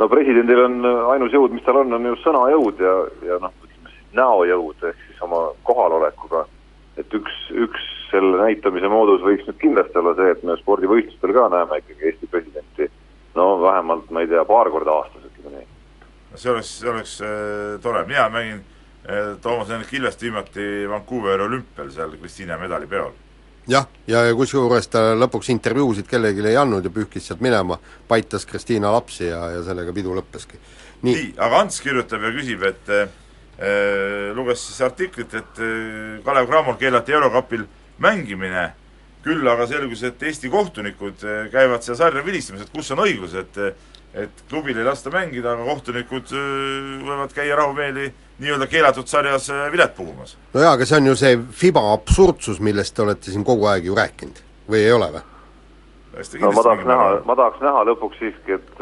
[0.00, 2.96] no presidendil on ainus jõud, mis tal on, on ju sõnajõud ja,
[3.30, 3.54] ja noh,
[4.16, 6.46] näojõud ehk siis oma kohalolekuga.
[6.96, 11.48] et üks, üks selle näitamise moodus võiks nüüd kindlasti olla see, et me spordivõistlustel ka
[11.52, 12.88] näeme ikkagi Eesti presidenti
[13.36, 15.68] no vähemalt, ma ei tea, paar korda aastas, ütleme nii.
[16.34, 21.92] see oleks, see oleks äh, tore, mina nägin äh, Toomas Hendrik Ilvest viimati Vancouveri olümpial
[21.92, 23.12] seal Kristiine medalipeol
[23.68, 28.46] jah, ja, ja kusjuures ta lõpuks intervjuusid kellelegi ei andnud ja pühkis sealt minema, paitas
[28.48, 30.62] Kristiina lapsi ja, ja sellega pidu lõppeski.
[31.02, 33.08] nii, nii, aga Ants kirjutab ja küsib, et Äh,
[34.36, 37.64] luges siis artiklit, et äh, Kalev Cramol keelati Eurokapil
[38.04, 38.68] mängimine,
[39.24, 43.36] küll aga selgus, et Eesti kohtunikud äh, käivad seda sarja vilistamas, et kus on õiglus,
[43.40, 43.62] et
[44.16, 46.30] et klubil ei lasta mängida, aga kohtunikud
[47.04, 48.06] võivad käia rahumeeli
[48.40, 50.38] nii-öelda keelatud sarjas vilet puhumas.
[50.54, 53.90] no jaa, aga see on ju see FIBA absurdsus, millest te olete siin kogu aeg
[53.90, 54.40] ju rääkinud,
[54.72, 55.24] või ei ole või?
[56.40, 58.80] no ma tahaks näha, ma tahaks näha lõpuks siiski, et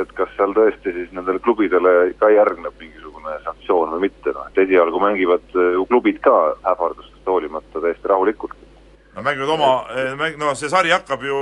[0.00, 4.60] et kas seal tõesti siis nendele klubidele ka järgneb mingisugune sanktsioon või mitte, noh et
[4.66, 6.36] esialgu mängivad ju klubid ka
[6.72, 8.56] ähvardustest hoolimata täiesti rahulikult.
[9.16, 9.72] Nad mängivad oma,
[10.20, 11.40] mäng-, no see sari hakkab ju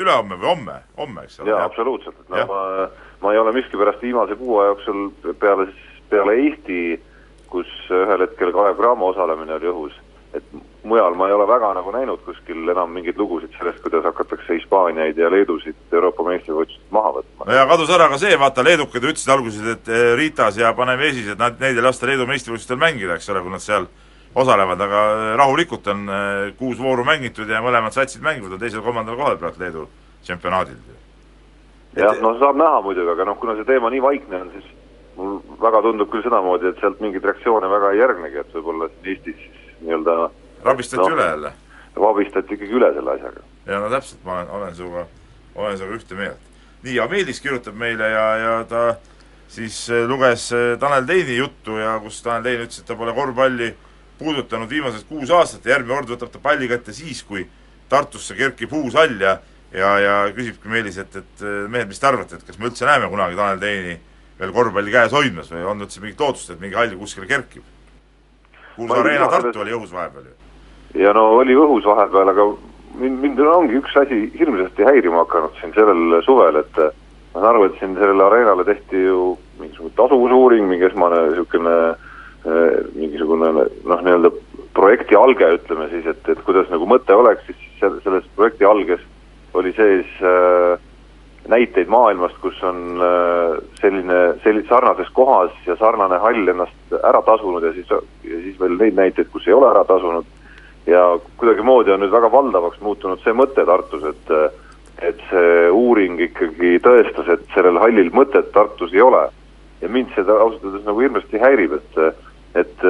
[0.00, 1.52] ülehomme või homme, homme, eks ole?
[1.52, 2.64] jaa, absoluutselt, et no ma,
[3.20, 5.06] ma ei ole miskipärast viimase kuu aja jooksul
[5.42, 6.80] peale siis, peale Eesti,
[7.50, 9.98] kus ühel hetkel Kalev Cramo osalemine oli õhus,
[10.38, 10.46] et
[10.84, 15.18] mujal ma ei ole väga nagu näinud kuskil enam mingeid lugusid sellest, kuidas hakatakse Hispaaniaid
[15.18, 17.46] ja Leedusid Euroopa meistrivõistlustest maha võtma.
[17.46, 21.32] no ja kadus ära ka see, vaata, leedukad ütlesid alguses, et eh, Ritas ja Panevesis,
[21.34, 23.88] et nad, neid ei lasta Leedu meistrivõistlustel mängida, eks ole, kui nad seal
[24.34, 25.04] osalevad, aga
[25.40, 29.86] rahulikult on eh, kuus vooru mängitud ja mõlemad satsid mängivad, on teisel-kolmandal kohal praegu Leedu
[30.24, 30.80] tsempionaadil.
[31.96, 34.76] jah, no saab näha muidugi, aga noh, kuna see teema nii vaikne on, siis
[35.16, 39.10] mul väga tundub küll sedamoodi, et sealt mingeid reaktsioone väga ei järgnegi, et võib-olla siin
[39.12, 40.30] Eestis siis nii-öelda
[40.64, 41.52] rabistati no, üle jälle?
[42.00, 43.44] vabistati ikkagi üle selle asjaga.
[43.66, 45.06] ja no täpselt, ma olen, olen sinuga,
[45.54, 46.50] olen sinuga ühte meelt.
[46.82, 48.84] nii, ja Meelis kirjutab meile ja, ja ta
[49.50, 53.14] siis eh, luges eh, Tanel Teini juttu ja kus Tanel Tein ütles, et ta pole
[53.16, 53.70] korvpalli
[54.20, 57.46] puudutanud viimased kuus aastat ja järgmine kord võtab ta palli kätte siis, kui
[57.90, 59.38] Tartusse kerkib uus hall ja
[59.70, 62.86] ja, ja küsibki Meelis, et, et eh, mehed, mis te arvate, et kas me üldse
[62.88, 63.98] näeme kunagi Tanel Teini
[64.40, 67.66] veel korvpalli käes hoidmas või on üldse mingit lootust, et mingi hall kuskile kerkib?
[68.76, 70.49] kuulus Arena Tartu oli õhus vahepeal ju
[70.94, 72.46] ja no oli õhus vahepeal, aga
[72.98, 77.64] mind, mind ongi üks asi hirmsasti häirima hakanud siin sellel suvel, et ma saan aru,
[77.68, 81.76] et siin sellele areenale tehti ju mingisugune tasuvusuuring, mingi esmane niisugune
[82.96, 84.30] mingisugune noh, nii-öelda
[84.72, 89.02] projekti alge, ütleme siis, et, et kuidas nagu mõte oleks, siis selles projekti alges
[89.58, 90.78] oli sees äh,
[91.50, 97.66] näiteid maailmast, kus on äh, selline, selline sarnases kohas ja sarnane hall ennast ära tasunud
[97.66, 100.28] ja siis, ja siis veel neid näiteid, kus ei ole ära tasunud
[100.86, 101.04] ja
[101.40, 104.34] kuidagimoodi on nüüd väga valdavaks muutunud see mõte Tartus, et
[105.00, 109.28] et see uuring ikkagi tõestas, et sellel hallil mõtet Tartus ei ole.
[109.80, 112.00] ja mind seda ausalt öeldes nagu hirmsasti häirib, et
[112.60, 112.82] et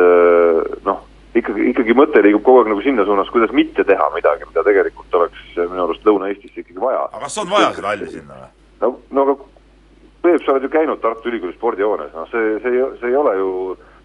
[0.84, 4.64] noh, ikkagi, ikkagi mõte liigub kogu aeg nagu sinna suunas, kuidas mitte teha midagi, mida
[4.66, 7.04] tegelikult oleks minu arust Lõuna-Eestisse ikkagi vaja.
[7.12, 8.50] aga kas on vaja seda halli sinna või?
[8.80, 9.38] no, no aga
[10.20, 13.52] Peep, sa oled ju käinud Tartu Ülikooli spordihoones, noh see, see, see ei ole ju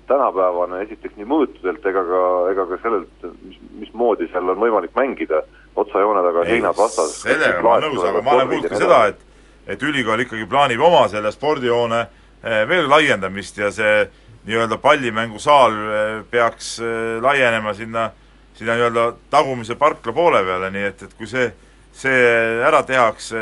[0.07, 2.21] tänapäevane esiteks nii mõõtudelt ega ka,
[2.53, 5.41] ega ka sellelt, mis, mismoodi seal on võimalik mängida,
[5.75, 7.15] otsajoone taga seinad vastas.
[7.23, 9.23] sellega ma olen nõus, aga ma olen kuulnud ka seda, et
[9.65, 14.05] et ülikool ikkagi plaanib oma selle spordihoone eh, veel laiendamist ja see
[14.45, 18.09] nii-öelda pallimängusaal eh, peaks eh, laienema sinna,
[18.53, 21.47] sinna nii-öelda tagumise parkla poole peale, nii et, et kui see,
[21.95, 22.19] see
[22.61, 23.41] ära tehakse,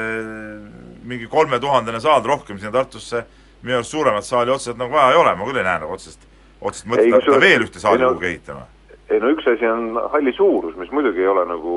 [1.03, 3.25] mingi kolmetuhandene saal rohkem sinna Tartusse,
[3.63, 6.29] minu arust suuremat saali otseselt nagu vaja ei ole, ma küll ei näe nagu otsest
[6.63, 8.65] otsest mõtet hakata veel ühte saali kuhugi ehitama?
[9.13, 11.75] Ei no üks asi on halli suurus, mis muidugi ei ole nagu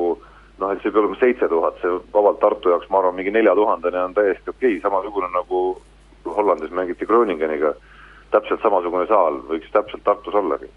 [0.61, 4.03] noh, et see peab olema seitse tuhat, see vabalt Tartu jaoks, ma arvan, mingi neljatuhandene
[4.09, 5.63] on täiesti okei okay., samasugune nagu
[6.27, 7.75] Hollandis mängiti Groningeniga,
[8.33, 10.71] täpselt samasugune saal võiks täpselt Tartus ollagi.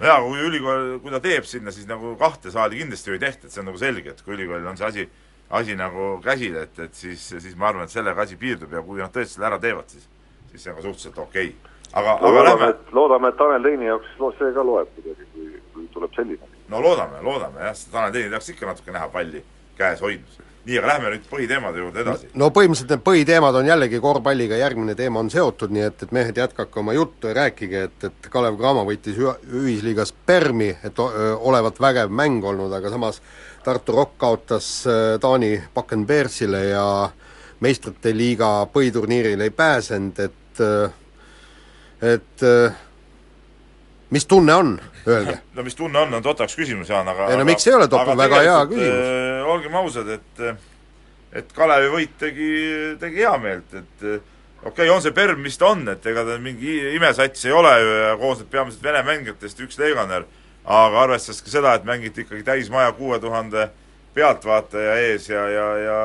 [0.00, 3.46] jaa, kui ülikool, kui ta teeb sinna, siis nagu kahte saali kindlasti ju ei tehta,
[3.46, 5.06] et see on nagu selge, et kui ülikoolil on see asi,
[5.54, 9.00] asi nagu käsil, et, et siis, siis ma arvan, et sellega asi piirdub ja kui
[9.00, 10.10] nad tõesti selle ära teevad, siis
[10.50, 13.68] siis see on ka suhteliselt okei okay aga no,, aga loodame, lähme loodame, et Tanel
[13.68, 16.54] Teini jaoks see ka loeb kuidagi, kui, kui tuleb selline.
[16.68, 19.44] no loodame, loodame jah, sest Tanel Teini tahaks ikka natuke näha palli
[19.78, 20.40] käes hoidmas.
[20.64, 22.30] nii, aga lähme nüüd põhiteemade juurde edasi.
[22.34, 26.40] no põhimõtteliselt need põhiteemad on jällegi korvpalliga, järgmine teema on seotud, nii et, et mehed,
[26.40, 32.10] jätkake oma juttu ja rääkige, et, et Kalev Cramo võitis ühisliigas Permi, et olevat vägev
[32.10, 33.20] mäng olnud, aga samas
[33.64, 34.70] Tartu Rock kaotas
[35.20, 36.86] Taani Bakken-Bearsile ja
[37.60, 40.88] meistrite liiga põhiturniiril ei pääsenud, et öö,
[42.04, 42.76] et äh,
[44.14, 45.38] mis tunne on, öelge?
[45.56, 48.18] no mis tunne on, on totraks küsimus, Jaan, aga ei no miks ei ole totraks,
[48.20, 49.50] väga hea küsimus äh,.
[49.54, 50.46] olgem ausad, et
[51.34, 52.48] et Kalevi võit tegi,
[53.00, 54.20] tegi heameelt, et äh,
[54.62, 57.72] okei okay,, on see Perm, mis ta on, et ega ta mingi imesats ei ole
[57.80, 60.28] ju ja koosneb peamiselt vene mängijatest, üks legionär,
[60.64, 63.68] aga arvestades ka seda, et mängiti ikkagi täismaja kuue tuhande
[64.14, 65.98] pealtvaataja ees ja, ja, ja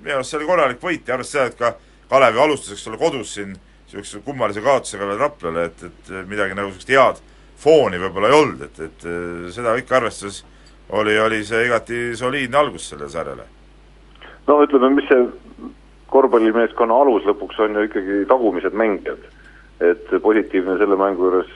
[0.00, 2.98] minu arust see oli korralik võit ja arvestades seda, et ka Kalevi alustas, eks ole,
[3.00, 3.54] kodus siin
[3.94, 7.22] niisuguse kummalise kaotusega veel Raplale, et, et midagi nagu niisugust head
[7.64, 9.06] fooni võib-olla ei olnud, et, et
[9.54, 10.42] seda kõike arvestades
[10.94, 13.46] oli, oli see igati soliidne algus sellele sarjale.
[14.48, 15.22] no ütleme, mis see
[16.12, 19.30] korvpallimeeskonna alus lõpuks on ju ikkagi tagumised mängijad.
[19.80, 21.48] et positiivne selle mängu juures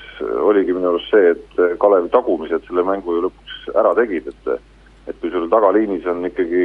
[0.42, 4.48] oligi minu arust see, et Kalevi tagumised selle mängu ju lõpuks ära tegid, et
[5.08, 6.62] et kui sul tagaliinis on ikkagi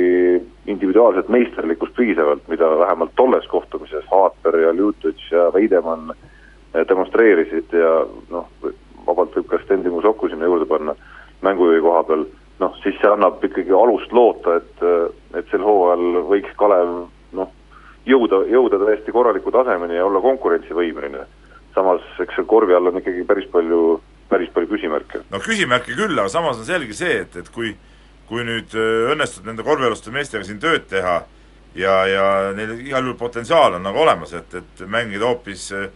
[0.67, 7.93] individuaalset meisterlikkust piisavalt, mida vähemalt tolles kohtumises Haater ja Ljutitš ja Veidemann eh, demonstreerisid ja
[8.33, 8.49] noh,
[9.07, 10.95] vabalt võib ka Stendi Musoku sinna juurde panna
[11.43, 12.25] mängujuhi koha peal,
[12.59, 14.83] noh siis see annab ikkagi alust loota, et,
[15.39, 16.93] et sel hooajal võiks Kalev
[17.39, 17.55] noh,
[18.09, 21.25] jõuda, jõuda tõesti korraliku tasemeni ja olla konkurentsivõimeline.
[21.73, 25.23] samas eks seal korvi all on ikkagi päris palju, päris palju küsimärke.
[25.31, 27.73] no küsimärke küll, aga samas on selge see, et, et kui
[28.29, 31.19] kui nüüd öö, õnnestub nende korvpalluste meestega siin tööd teha
[31.75, 35.87] ja, ja neil igal juhul potentsiaal on nagu olemas, et, et mängida hoopis öö,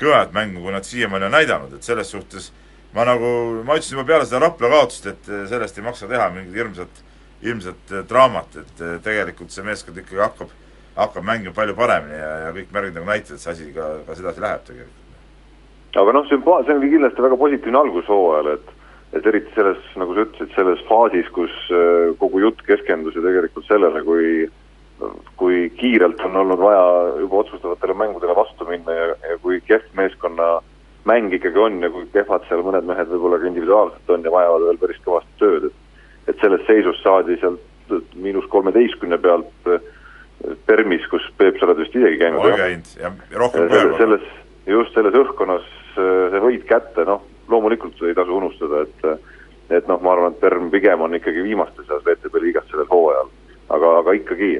[0.00, 2.50] kõvemat mängu, kui nad siiamaani on näidanud, et selles suhtes
[2.94, 3.28] ma nagu,
[3.66, 7.02] ma ütlesin juba peale seda Rapla kaotust, et öö, sellest ei maksa teha mingit hirmsat,
[7.44, 10.54] hirmsat draamat, et tegelikult see meeskond ikkagi hakkab,
[10.96, 14.16] hakkab mängima palju paremini ja, ja kõik märgid nagu näitavad, et see asi ka, ka
[14.18, 15.02] sedasi läheb tegelikult.
[15.94, 18.72] aga noh, sümpa-, see on kindlasti väga positiivne algus hooajal, et
[19.14, 23.66] et eriti selles, nagu sa ütlesid, selles faasis, kus äh, kogu jutt keskendus ju tegelikult
[23.70, 24.50] sellele, kui
[25.36, 26.82] kui kiirelt on olnud vaja
[27.18, 30.60] juba otsustavatele mängudele vastu minna ja, ja kui kehv meeskonna
[31.04, 34.68] mäng ikkagi on ja kui kehvad seal mõned mehed võib-olla ka individuaalselt on ja vajavad
[34.68, 35.82] veel päris kõvasti tööd, et
[36.30, 39.82] et selles seisus saadi sealt miinus kolmeteistkümne pealt äh,
[40.66, 43.98] Permis, kus Peep, sa oled vist isegi käinud olen käinud ja rohkem selle, korra.
[44.00, 44.24] selles,
[44.66, 50.00] just selles õhkkonnas äh, see võit kätte, noh, loomulikult ei tasu unustada, et et noh,
[50.04, 53.30] ma arvan, et Perm pigem on ikkagi viimaste seas VTB liigas sellel hooajal,
[53.72, 54.50] aga, aga ikkagi.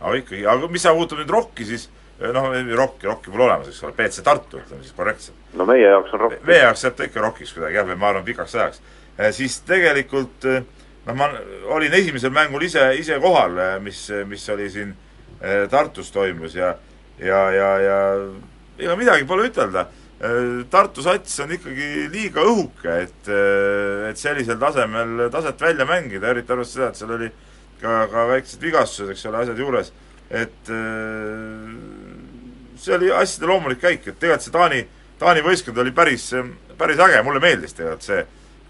[0.00, 1.88] aga ikkagi, aga mis sa puutub nüüd Rocki, siis
[2.20, 5.36] noh, Rocki, Rocki pole olemas, eks ole, BC Tartu, ütleme siis korrektselt.
[5.56, 6.46] no meie jaoks on rohkem.
[6.46, 8.82] meie jaoks jääb ta ikka Rockiks kuidagi jah, või ma arvan, pikaks ajaks.
[9.36, 10.64] siis tegelikult eh,
[11.06, 11.30] noh, ma
[11.76, 14.92] olin esimesel mängul ise, ise kohal, mis, mis oli siin
[15.40, 16.74] eh, Tartus toimus ja
[17.18, 17.98] ja, ja, ja
[18.78, 19.86] ega midagi pole ütelda.
[20.70, 23.30] Tartu sats on ikkagi liiga õhuke, et,
[24.08, 27.30] et sellisel tasemel taset välja mängida, eriti arvestades seda, et seal oli
[27.80, 29.90] ka, ka väiksed vigastused, eks ole, asjad juures,
[30.30, 31.74] et äh,
[32.80, 34.80] see oli asjade loomulik käik, et tegelikult see Taani,
[35.20, 36.30] Taani võistkond oli päris,
[36.78, 38.24] päris äge, mulle meeldis tegelikult see,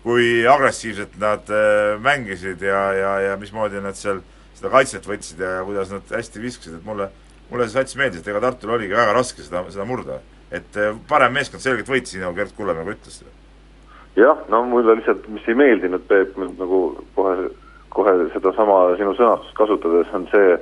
[0.05, 5.59] kui agressiivselt nad äh, mängisid ja, ja, ja mismoodi nad seal seda kaitset võtsid ja
[5.67, 7.09] kuidas nad hästi viskasid, et mulle,
[7.51, 10.21] mulle see sats meeldis, et ega Tartul oligi väga raske seda, seda murda.
[10.55, 13.23] Et äh, parem meeskond selgelt võitis, nii nagu Gerd Kullamäe ütles.
[14.17, 16.81] jah, no mulle lihtsalt, mis ei meeldinud, Peep, nagu
[17.17, 17.49] kohe,
[17.95, 20.59] kohe sedasama sinu sõnastust kasutades on see,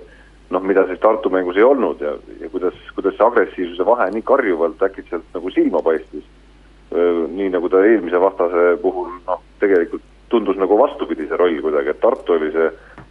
[0.52, 4.24] noh, mida siis Tartu mängus ei olnud ja, ja kuidas, kuidas see agressiivsuse vahe nii
[4.28, 6.24] karjuvalt äkitselt nagu silma paistis.
[6.92, 12.00] nii nagu ta eelmise vastase puhul noh, tegelikult tundus nagu vastupidi see roll kuidagi, et
[12.00, 12.68] Tartu oli see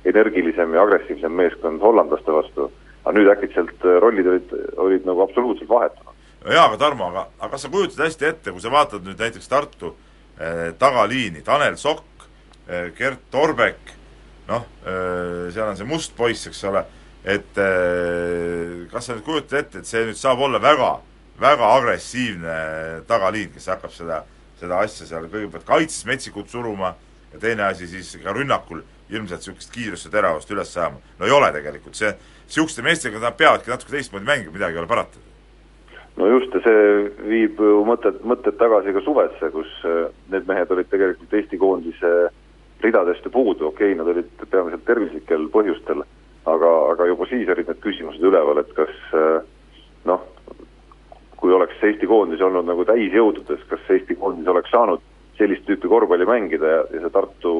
[0.09, 2.69] energilisem ja agressiivsem meeskond hollandlaste vastu,
[3.03, 6.11] aga nüüd äkitselt rollid olid, olid nagu absoluutselt vahetunud.
[6.45, 9.19] No jaa, aga Tarmo, aga, aga kas sa kujutad hästi ette, kui sa vaatad nüüd
[9.21, 9.93] näiteks Tartu
[10.39, 12.25] eh, tagaliini, Tanel Sokk
[12.67, 13.93] eh,, Gert Torbek,
[14.49, 16.84] noh eh,, seal on see must poiss, eks ole,
[17.21, 20.95] et eh, kas sa nüüd kujutad ette, et see nüüd saab olla väga,
[21.41, 22.58] väga agressiivne
[23.10, 24.23] tagaliin, kes hakkab seda,
[24.62, 26.95] seda asja seal kõigepealt kaitses metsikult suruma
[27.32, 31.01] ja teine asi siis ka rünnakul ilmselt niisugust kiirust ja teravust üles saama.
[31.19, 32.13] no ei ole tegelikult, see,
[32.47, 35.30] niisuguste meestega nad peavadki natuke teistmoodi mängima, midagi ei ole parata
[36.19, 36.88] no just, ja see
[37.30, 42.12] viib ju mõtet, mõtted tagasi ka suvesse, kus äh, need mehed olid tegelikult Eesti koondise
[42.82, 46.04] ridadest ju puudu, okei okay,, nad olid peamiselt tervislikel põhjustel,
[46.50, 49.39] aga, aga juba siis olid need küsimused üleval, et kas äh,
[50.10, 50.26] noh,
[51.41, 55.02] kui oleks Eesti koondis olnud nagu täisjõududes, kas Eesti koondis oleks saanud
[55.39, 57.56] sellist tüüpi korvpalli mängida ja, ja see Tartu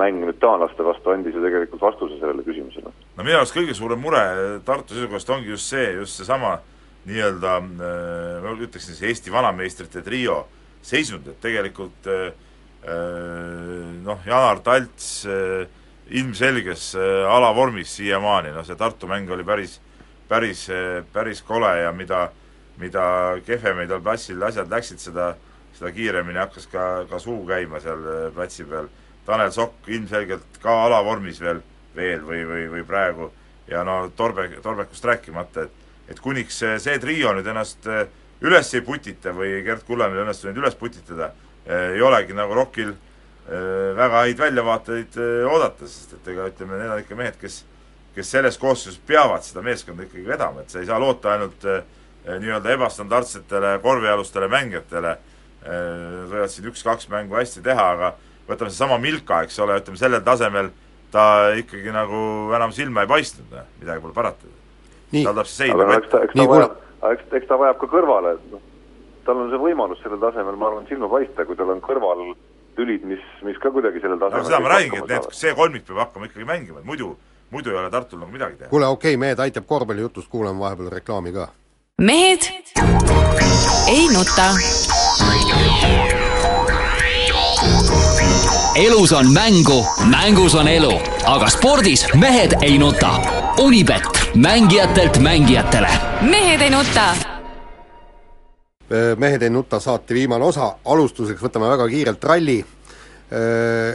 [0.00, 2.90] mäng nüüd taanlaste vastu andis ju tegelikult vastuse sellele küsimusele.
[2.90, 4.22] no minu arust kõige suurem mure
[4.66, 6.56] Tartu seisukohast ongi just see, just seesama
[7.08, 10.44] nii-öelda äh, ma ütleksin siis Eesti vanameistrite trio
[10.82, 12.28] seisund, et tegelikult äh,
[12.86, 15.26] äh, noh, Janar Talts
[16.12, 16.92] ilmselges
[17.30, 19.78] alavormis siiamaani, noh see Tartu mäng oli päris,
[20.28, 20.66] päris,
[21.12, 22.26] päris kole ja mida,
[22.82, 23.04] mida
[23.46, 25.30] kehvemini tal platsil asjad läksid, seda,
[25.78, 28.02] seda kiiremini hakkas ka, ka suu käima seal
[28.34, 28.90] platsi peal.
[29.24, 31.62] Tanel Sokk ilmselgelt ka alavormis veel,
[31.96, 33.30] veel või, või, või praegu
[33.70, 38.06] ja no Torbe, Torbekust rääkimata, et et kuniks see, see trio nüüd ennast äh,
[38.42, 41.30] üles ei putita või Gerd Kullamäel õnnestub neid üles putitada,
[41.66, 46.94] ei olegi nagu ROK-il äh, väga häid väljavaateid äh, oodata, sest et ega ütleme, need
[46.94, 47.62] on ikka mehed, kes
[48.12, 51.80] kes selles koosseisus peavad seda meeskonda ikkagi vedama, et sa ei saa loota ainult äh,
[52.28, 55.16] nii-öelda ebastandardsetele korvialustele mängijatele,
[55.62, 58.12] võivad siin üks-kaks mängu hästi teha, aga
[58.46, 60.70] võtame seesama Milka, eks ole, ütleme sellel tasemel
[61.14, 61.24] ta
[61.58, 62.20] ikkagi nagu
[62.54, 64.50] enam silma ei paistnud, midagi pole parata.
[65.12, 66.76] Nii tal, tuleb see sein aga no nagu eks ta, eks ta vajab,
[67.12, 68.64] eks, eks ta vajab ka kõrvale, noh,
[69.26, 72.24] tal on see võimalus sellel tasemel, ma arvan, silma paista, kui tal on kõrval
[72.76, 75.86] tülid, mis, mis ka kuidagi sellel no tasemel seda ma räägingi, et need, see kolmik
[75.88, 77.12] peab hakkama ikkagi mängima, et muidu,
[77.54, 78.70] muidu ei ole Tartul nagu midagi teha.
[78.72, 81.48] kuule okei okay,, mehed aitab korvpallijutust, kuulame vahepeal reklaami ka.
[82.00, 82.48] mehed
[83.92, 84.48] ei nuta.
[88.76, 90.92] elus on mängu, mängus on elu,
[91.26, 93.10] aga spordis mehed ei nuta.
[93.60, 95.88] Unibet, mängijatelt mängijatele
[96.22, 97.32] mehed ei nuta
[98.92, 102.58] Äh, mehed ei nuta saate viimane osa, alustuseks võtame väga kiirelt ralli.
[103.32, 103.94] Äh,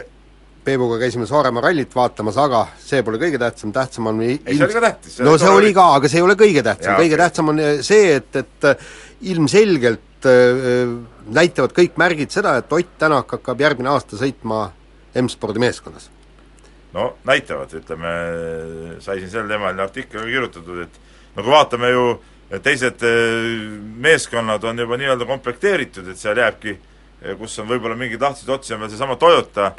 [0.68, 4.74] Peebuga käisime Saaremaa rallit vaatamas, aga see pole kõige tähtsam, tähtsam on ei, see oli
[4.74, 5.20] ka tähtis.
[5.24, 7.22] no see oli ka, aga see ei ole kõige tähtsam, kõige okay.
[7.22, 10.98] tähtsam on see, et, et ilmselgelt äh,
[11.38, 14.66] näitavad kõik märgid seda, et Ott Tänak hakkab järgmine aasta sõitma
[15.22, 16.10] M-spordi meeskonnas.
[16.94, 18.12] No näitavad, ütleme,
[19.04, 21.00] sai siin sel teemal artikkel kirjutatud, et
[21.36, 22.06] no kui vaatame ju
[22.64, 23.04] teised
[24.04, 26.78] meeskonnad on juba nii-öelda komplekteeritud, et seal jääbki,
[27.40, 29.74] kus on võib-olla mingid lahtised otsi, on veel seesama Toyota,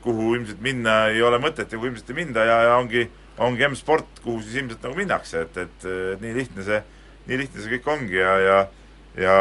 [0.00, 3.04] kuhu ilmselt minna ei ole mõtet ja kuhu ilmselt ei minda ja, ja ongi,
[3.44, 6.80] ongi M-sport, kuhu siis ilmselt nagu minnakse, et, et, et nii lihtne see,
[7.28, 8.64] nii lihtne see kõik ongi ja, ja
[9.14, 9.34] ja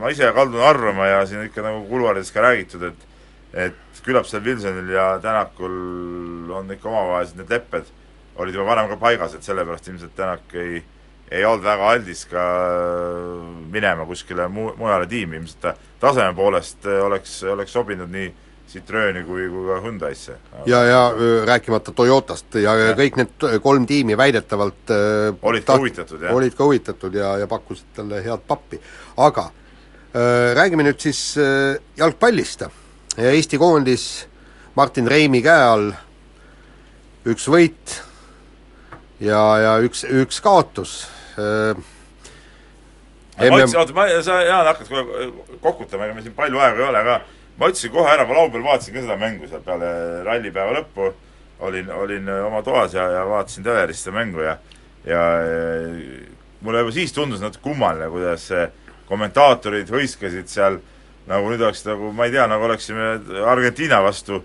[0.00, 3.06] ma ise kaldun arvama ja siin ikka nagu kuluaarides ka räägitud, et
[3.54, 7.90] et küllap seal Wilsonil ja Tänakul on ikka omavahelised need lepped,
[8.40, 10.82] olid juba varem ka paigas, et sellepärast ilmselt Tänak ei
[11.30, 12.44] ei olnud väga aldis ka
[13.70, 18.30] minema kuskile mu-, mujale tiimi, ilmselt ta taseme poolest oleks, oleks sobinud nii
[18.70, 20.36] Citroeni kui, kui ka Hyundai'sse.
[20.66, 21.00] ja, ja
[21.46, 24.92] rääkimata Toyotast ja, ja kõik need kolm tiimi väidetavalt
[25.42, 26.34] olid ka huvitatud, jah?
[26.38, 28.78] olid ka huvitatud ja, ja pakkusid talle head pappi.
[29.16, 32.62] aga äh, räägime nüüd siis äh, jalgpallist.
[33.18, 34.04] Eesti koondis
[34.76, 35.90] Martin Reimi käe all
[37.26, 37.96] üks võit
[39.20, 41.02] ja, ja üks, üks kaotus.
[41.40, 41.74] Äh,
[43.40, 43.50] MM...
[43.50, 45.28] ma ütlesin, oota, ma, sa, Jaan, hakkad kohe
[45.64, 47.18] kokutama, ega meil siin palju aega ei ole, aga
[47.60, 49.90] ma ütlesin kohe ära, ma laupäeval vaatasin ka seda mängu seal peale
[50.26, 51.10] rallipäeva lõppu,
[51.66, 54.58] olin, olin oma toas ja, ja vaatasin telerist seda mängu ja
[55.08, 55.20] ja
[56.60, 58.46] mulle juba siis tundus natuke kummaline, kuidas
[59.08, 60.78] kommentaatorid hõiskasid seal
[61.30, 63.10] nagu nüüd oleks nagu, ma ei tea, nagu oleksime
[63.46, 64.40] Argentiina vastu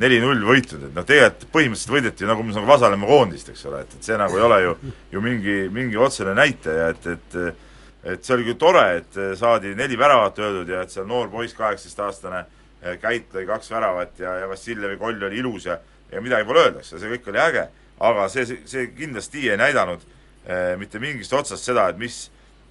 [0.00, 4.08] neli-null võitud, et noh, tegelikult põhimõtteliselt võideti nagu nagu Vasalemma koondist, eks ole, et, et
[4.08, 4.78] see nagu ei ole ju,
[5.12, 7.66] ju mingi, mingi otsene näitaja, et, et
[8.00, 11.52] et see oli küll tore, et saadi neli väravat öeldud ja et seal noor poiss,
[11.58, 12.46] kaheksateistaastane,
[12.80, 15.74] Käit lõi kaks väravat ja, ja Vassiljevi koll oli ilus ja
[16.12, 17.66] ja midagi pole öelda, eks ole, see kõik oli äge,
[18.08, 22.22] aga see, see kindlasti ei näidanud eh, mitte mingist otsast seda, et mis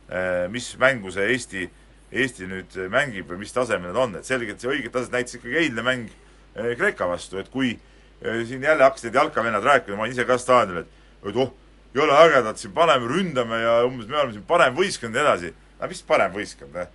[0.10, 1.68] eh,, mis mängu see Eesti,
[2.10, 5.60] Eesti nüüd mängib või mis tasemel nad on, et selgelt see õiget taset näitas ikkagi
[5.62, 10.16] eilne mäng eh, Kreeka vastu, et kui eh, siin jälle hakkasid jalkavennad rääkima, ma olin
[10.18, 10.98] ise ka staadionil, et
[11.30, 11.52] et oh,
[11.96, 15.54] jõle ägedad siin paneme, ründame ja umbes me oleme siin parem võistkond ja edasi.
[15.80, 16.90] aga mis parem võistkond, eh?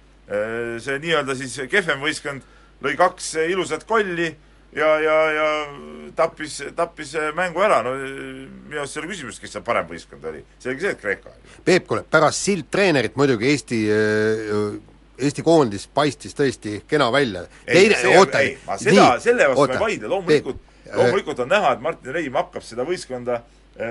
[0.80, 2.42] see nii-öelda siis kehvem võistkond
[2.84, 4.30] lõi kaks ilusat kolli
[4.74, 5.46] ja, ja, ja
[6.16, 10.42] tappis, tappis mängu ära, no minu arust ei ole küsimust, kes seal parem võistkond oli,
[10.58, 11.36] selge see, et Kreeka.
[11.64, 13.80] Peep, kuule, pärast sildtreenerit muidugi Eesti
[15.18, 17.44] Eesti koondis paistis tõesti kena välja.
[17.66, 21.84] ei, see, ei, ma seda, selle vastu ma ei vaidle, loomulikult, loomulikult on näha, et
[21.84, 23.42] Martin Reim hakkab seda võistkonda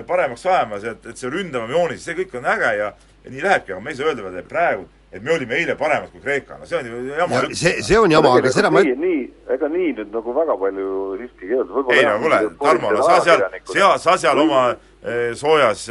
[0.07, 2.91] paremaks ajama, see, et, et see ründavam joonis, see kõik on äge ja
[3.23, 4.83] ja nii lähebki, aga me ei saa öelda veel, et praegu
[5.13, 7.99] et me olime eile paremad kui Kreeka, no see on ju jama ja, see, see
[7.99, 9.19] on jama, aga seda ma nii, nii,
[9.55, 10.87] ega nii nüüd nagu väga palju
[11.19, 11.83] siiski ei öelda.
[11.93, 15.85] ei no kuule, Tarmo, no sa seal, sa, sa seal oma eh, soojas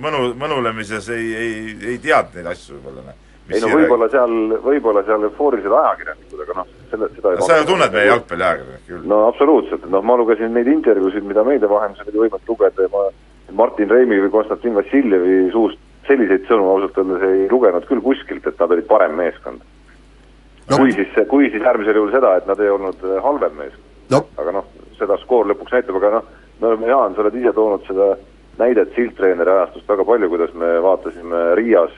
[0.00, 1.58] mõnu, mõnulemises ei, ei,
[1.92, 3.24] ei teadnud neid asju võib-olla, noh.
[3.48, 4.34] Ei no võib-olla seal,
[4.64, 9.06] võib-olla seal eufoorilised ajakirjanikud, aga noh, selle, seda no, sa ju tunned meie jalgpalliajakirjanikke küll.
[9.08, 13.08] no absoluutselt, noh ma lugesin neid intervjuusid, mida meedia vahendusel oli võimalik lugeda ja ma
[13.56, 18.60] Martin Reimi või Konstantin Vassiljevi suust selliseid sõnu ausalt öeldes ei lugenud küll kuskilt, et
[18.60, 19.64] nad olid parem meeskond.
[20.68, 20.76] No..
[20.76, 23.86] kui siis, kui siis äärmisel juhul seda, et nad ei olnud äh, halvem meeskond.
[24.12, 24.24] No..
[24.40, 24.68] aga noh,
[25.00, 26.28] seda skoor lõpuks näitab, aga noh,
[26.60, 28.10] me oleme, Jaan, sa oled ise toonud seda
[28.58, 31.94] näidet sildtreeneri ajastust väga palju, kuidas me vaatasime Riias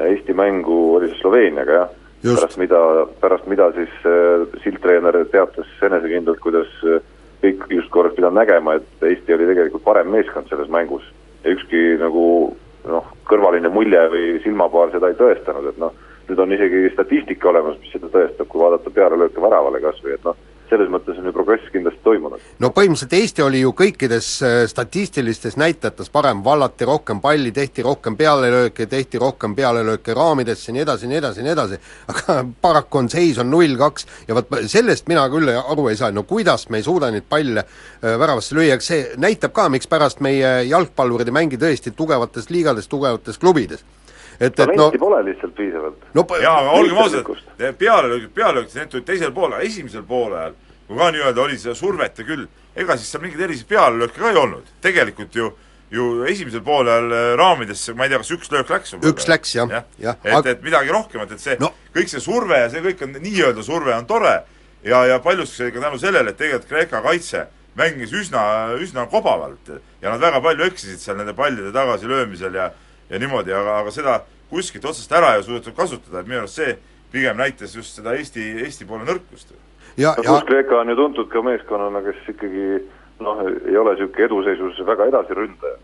[0.00, 1.96] Eesti mängu, oli see Sloveeniaga, jah?
[2.22, 2.80] pärast mida,
[3.20, 7.00] pärast mida siis äh, sildtreener teatas enesekindlalt, kuidas äh,
[7.40, 11.06] kõik justkui oleks pidanud nägema, et Eesti oli tegelikult parem meeskond selles mängus
[11.44, 12.24] ja ükski nagu
[12.88, 15.96] noh, kõrvaline mulje või silmapaar seda ei tõestanud, et noh,
[16.28, 20.28] nüüd on isegi statistika olemas, mis seda tõestab, kui vaadata pealelööke väravale kas või, et
[20.28, 20.36] noh,
[20.70, 22.42] selles mõttes on ju progress kindlasti toimunud.
[22.62, 28.16] no põhimõtteliselt Eesti oli ju kõikides äh, statistilistes näitajates parem, vallati rohkem palli, tehti rohkem
[28.16, 31.80] pealelööke, tehti rohkem pealelööke raamidesse, nii edasi, nii edasi, nii edasi,
[32.14, 36.24] aga paraku on seis on null-kaks ja vot sellest mina küll aru ei saa, no
[36.28, 40.60] kuidas me ei suuda neid palle äh, väravasse lüüa, eks see näitab ka, mikspärast meie
[40.70, 43.84] jalgpallurid ei mängi tõesti tugevates liigades, tugevates klubides
[44.40, 46.04] et, et no pole lihtsalt piisavalt.
[46.16, 47.32] no jaa, aga olgem ausad,
[47.78, 50.54] pealelöögid, pealelöögid, need tulid teisel poolel, esimesel poolel,
[50.88, 54.30] kui ka nii-öelda oli seda survet ja küll, ega siis seal mingeid erilisi pealelööke ka
[54.30, 54.72] ei olnud.
[54.84, 55.52] tegelikult ju
[55.90, 59.10] ju esimesel poolel äh, raamidesse, ma ei tea, kas üks löök läks või?
[59.10, 60.14] üks läks, jah, jah ja.
[60.22, 60.38] ja..
[60.38, 63.64] et, et midagi rohkemat, et see no., kõik see surve ja see kõik on, nii-öelda
[63.66, 64.36] surve on tore
[64.86, 68.42] ja, ja paljuski ka tänu sellele, et tegelikult Kreeka kaitse mängis üsna,
[68.78, 72.70] üsna kobavalt ja nad väga palju eksisid seal nende pallide tagasilöömisel ja
[73.10, 76.76] ja niimoodi, aga, aga seda kuskilt otsast ära ei suudetud kasutada, et minu arust see
[77.12, 79.54] pigem näitas just seda Eesti, Eesti poole nõrkust.
[79.96, 82.66] ja, no ja Kreeka on ju tuntud ka meeskonnana, kes ikkagi
[83.20, 85.78] noh, ei ole niisugune eduseisus väga edasiründaja.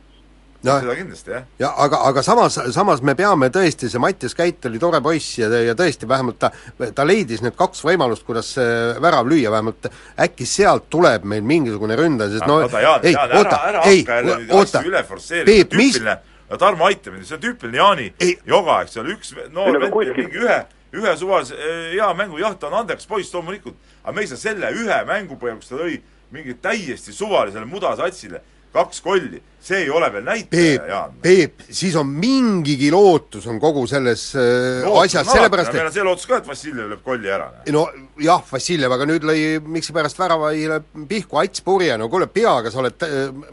[0.67, 1.43] jah, seda kindlasti, jah.
[1.59, 5.51] ja aga, aga samas, samas me peame tõesti, see Mattias Käit oli tore poiss ja,
[5.63, 6.51] ja tõesti, vähemalt ta,
[6.95, 8.71] ta leidis need kaks võimalust, kuidas see
[9.03, 9.91] värav lüüa, vähemalt
[10.27, 13.85] äkki sealt tuleb meil mingisugune ründaja, sest no oota, Jaan, ei, Jaan, oota, ära, ära
[13.91, 16.19] ei, hakka jälle oota, asju üle forsseerima, Peep, mis, tüüpiline,
[16.51, 18.37] no Tarmo, aita mind, see on tüüpiline Jaani Ei.
[18.47, 20.59] joga, eks ole, üks noor aga vend teeb mingi ühe,
[20.97, 24.41] ühe suvalise eh, hea mängu, jah, ta on andekas poiss loomulikult, aga me ei saa
[24.41, 25.99] selle ühe mängu põhjal, kus ta lõi
[26.35, 28.43] mingi täiesti suvalisele mudasatsile
[28.77, 33.87] kaks kolli, see ei ole veel näitaja, Jaan., Peep, siis on mingigi lootus on kogu
[33.91, 37.33] selles äh, Lootus asjas, sellepärast meil et on see lootus ka, et Vassiljev lööb kolli
[37.33, 37.49] ära.
[37.75, 37.87] no
[38.23, 39.41] jah, Vassiljev, aga nüüd lõi
[39.77, 43.07] miskipärast väravaile pihku Ats Purje, no kuule, peaga sa oled,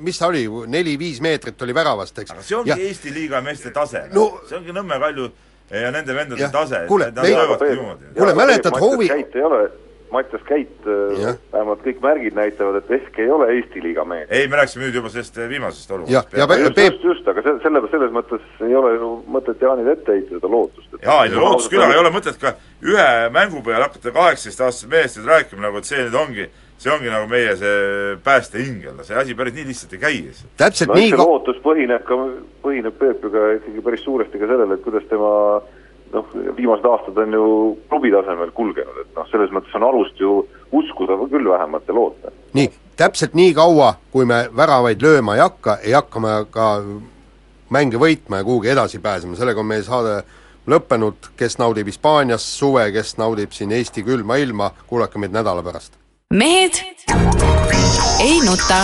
[0.03, 0.43] mis ta oli,
[0.75, 2.35] neli-viis meetrit oli väravast, eks.
[2.35, 2.77] aga see ongi ja.
[2.83, 5.31] Eesti liiga meeste tase No- no, see ongi Nõmme Kalju
[5.73, 8.11] ja nende vendade tase, kuule, nad löövadki niimoodi.
[8.17, 9.61] Kuule, mäletad, Hoovi- Käit ei ole,
[10.13, 10.85] Mattias Käit
[11.19, 14.27] Jah., vähemalt kõik märgid näitavad, et Vesk ei ole Eesti liiga mees.
[14.29, 16.33] ei, me rääkisime nüüd juba sellest eh, viimasest olukorrast.
[16.37, 20.37] just, just, just, aga se-, selle, selles mõttes ei ole ju mõtet Jaanile ette heita
[20.37, 20.97] seda lootust.
[21.01, 24.91] jaa, ei no lootus küll, aga ei ole mõtet ka ühe mängu peale hakata kaheksateistaastasest
[24.91, 26.47] mehest nüüd rääkima nagu, et see nüüd ongi,
[26.83, 30.17] see ongi nagu meie see päästeingel, see asi päris nii lihtsalt ei käi
[30.59, 32.17] täpselt no nii see ka- lootus põhineb ka,
[32.65, 35.31] põhineb Peep ju ka ikkagi päris suuresti ka sellele, et kuidas tema
[36.13, 37.47] noh, viimased aastad on ju
[37.89, 42.31] klubi tasemel kulgenud, et noh, selles mõttes on alust ju uskuda küll vähemalt ja loota.
[42.53, 46.69] nii, täpselt nii kaua, kui me väravaid lööma ei hakka, ei hakka me ka
[47.73, 50.21] mänge võitma ja kuhugi edasi pääsema, sellega on meie saade
[50.69, 55.97] lõppenud, kes naudib Hispaanias suve, kes naudib siin Eesti külma ilma, kuulake meid nädala pärast.
[56.33, 56.83] mehed
[58.23, 58.83] ei nuta.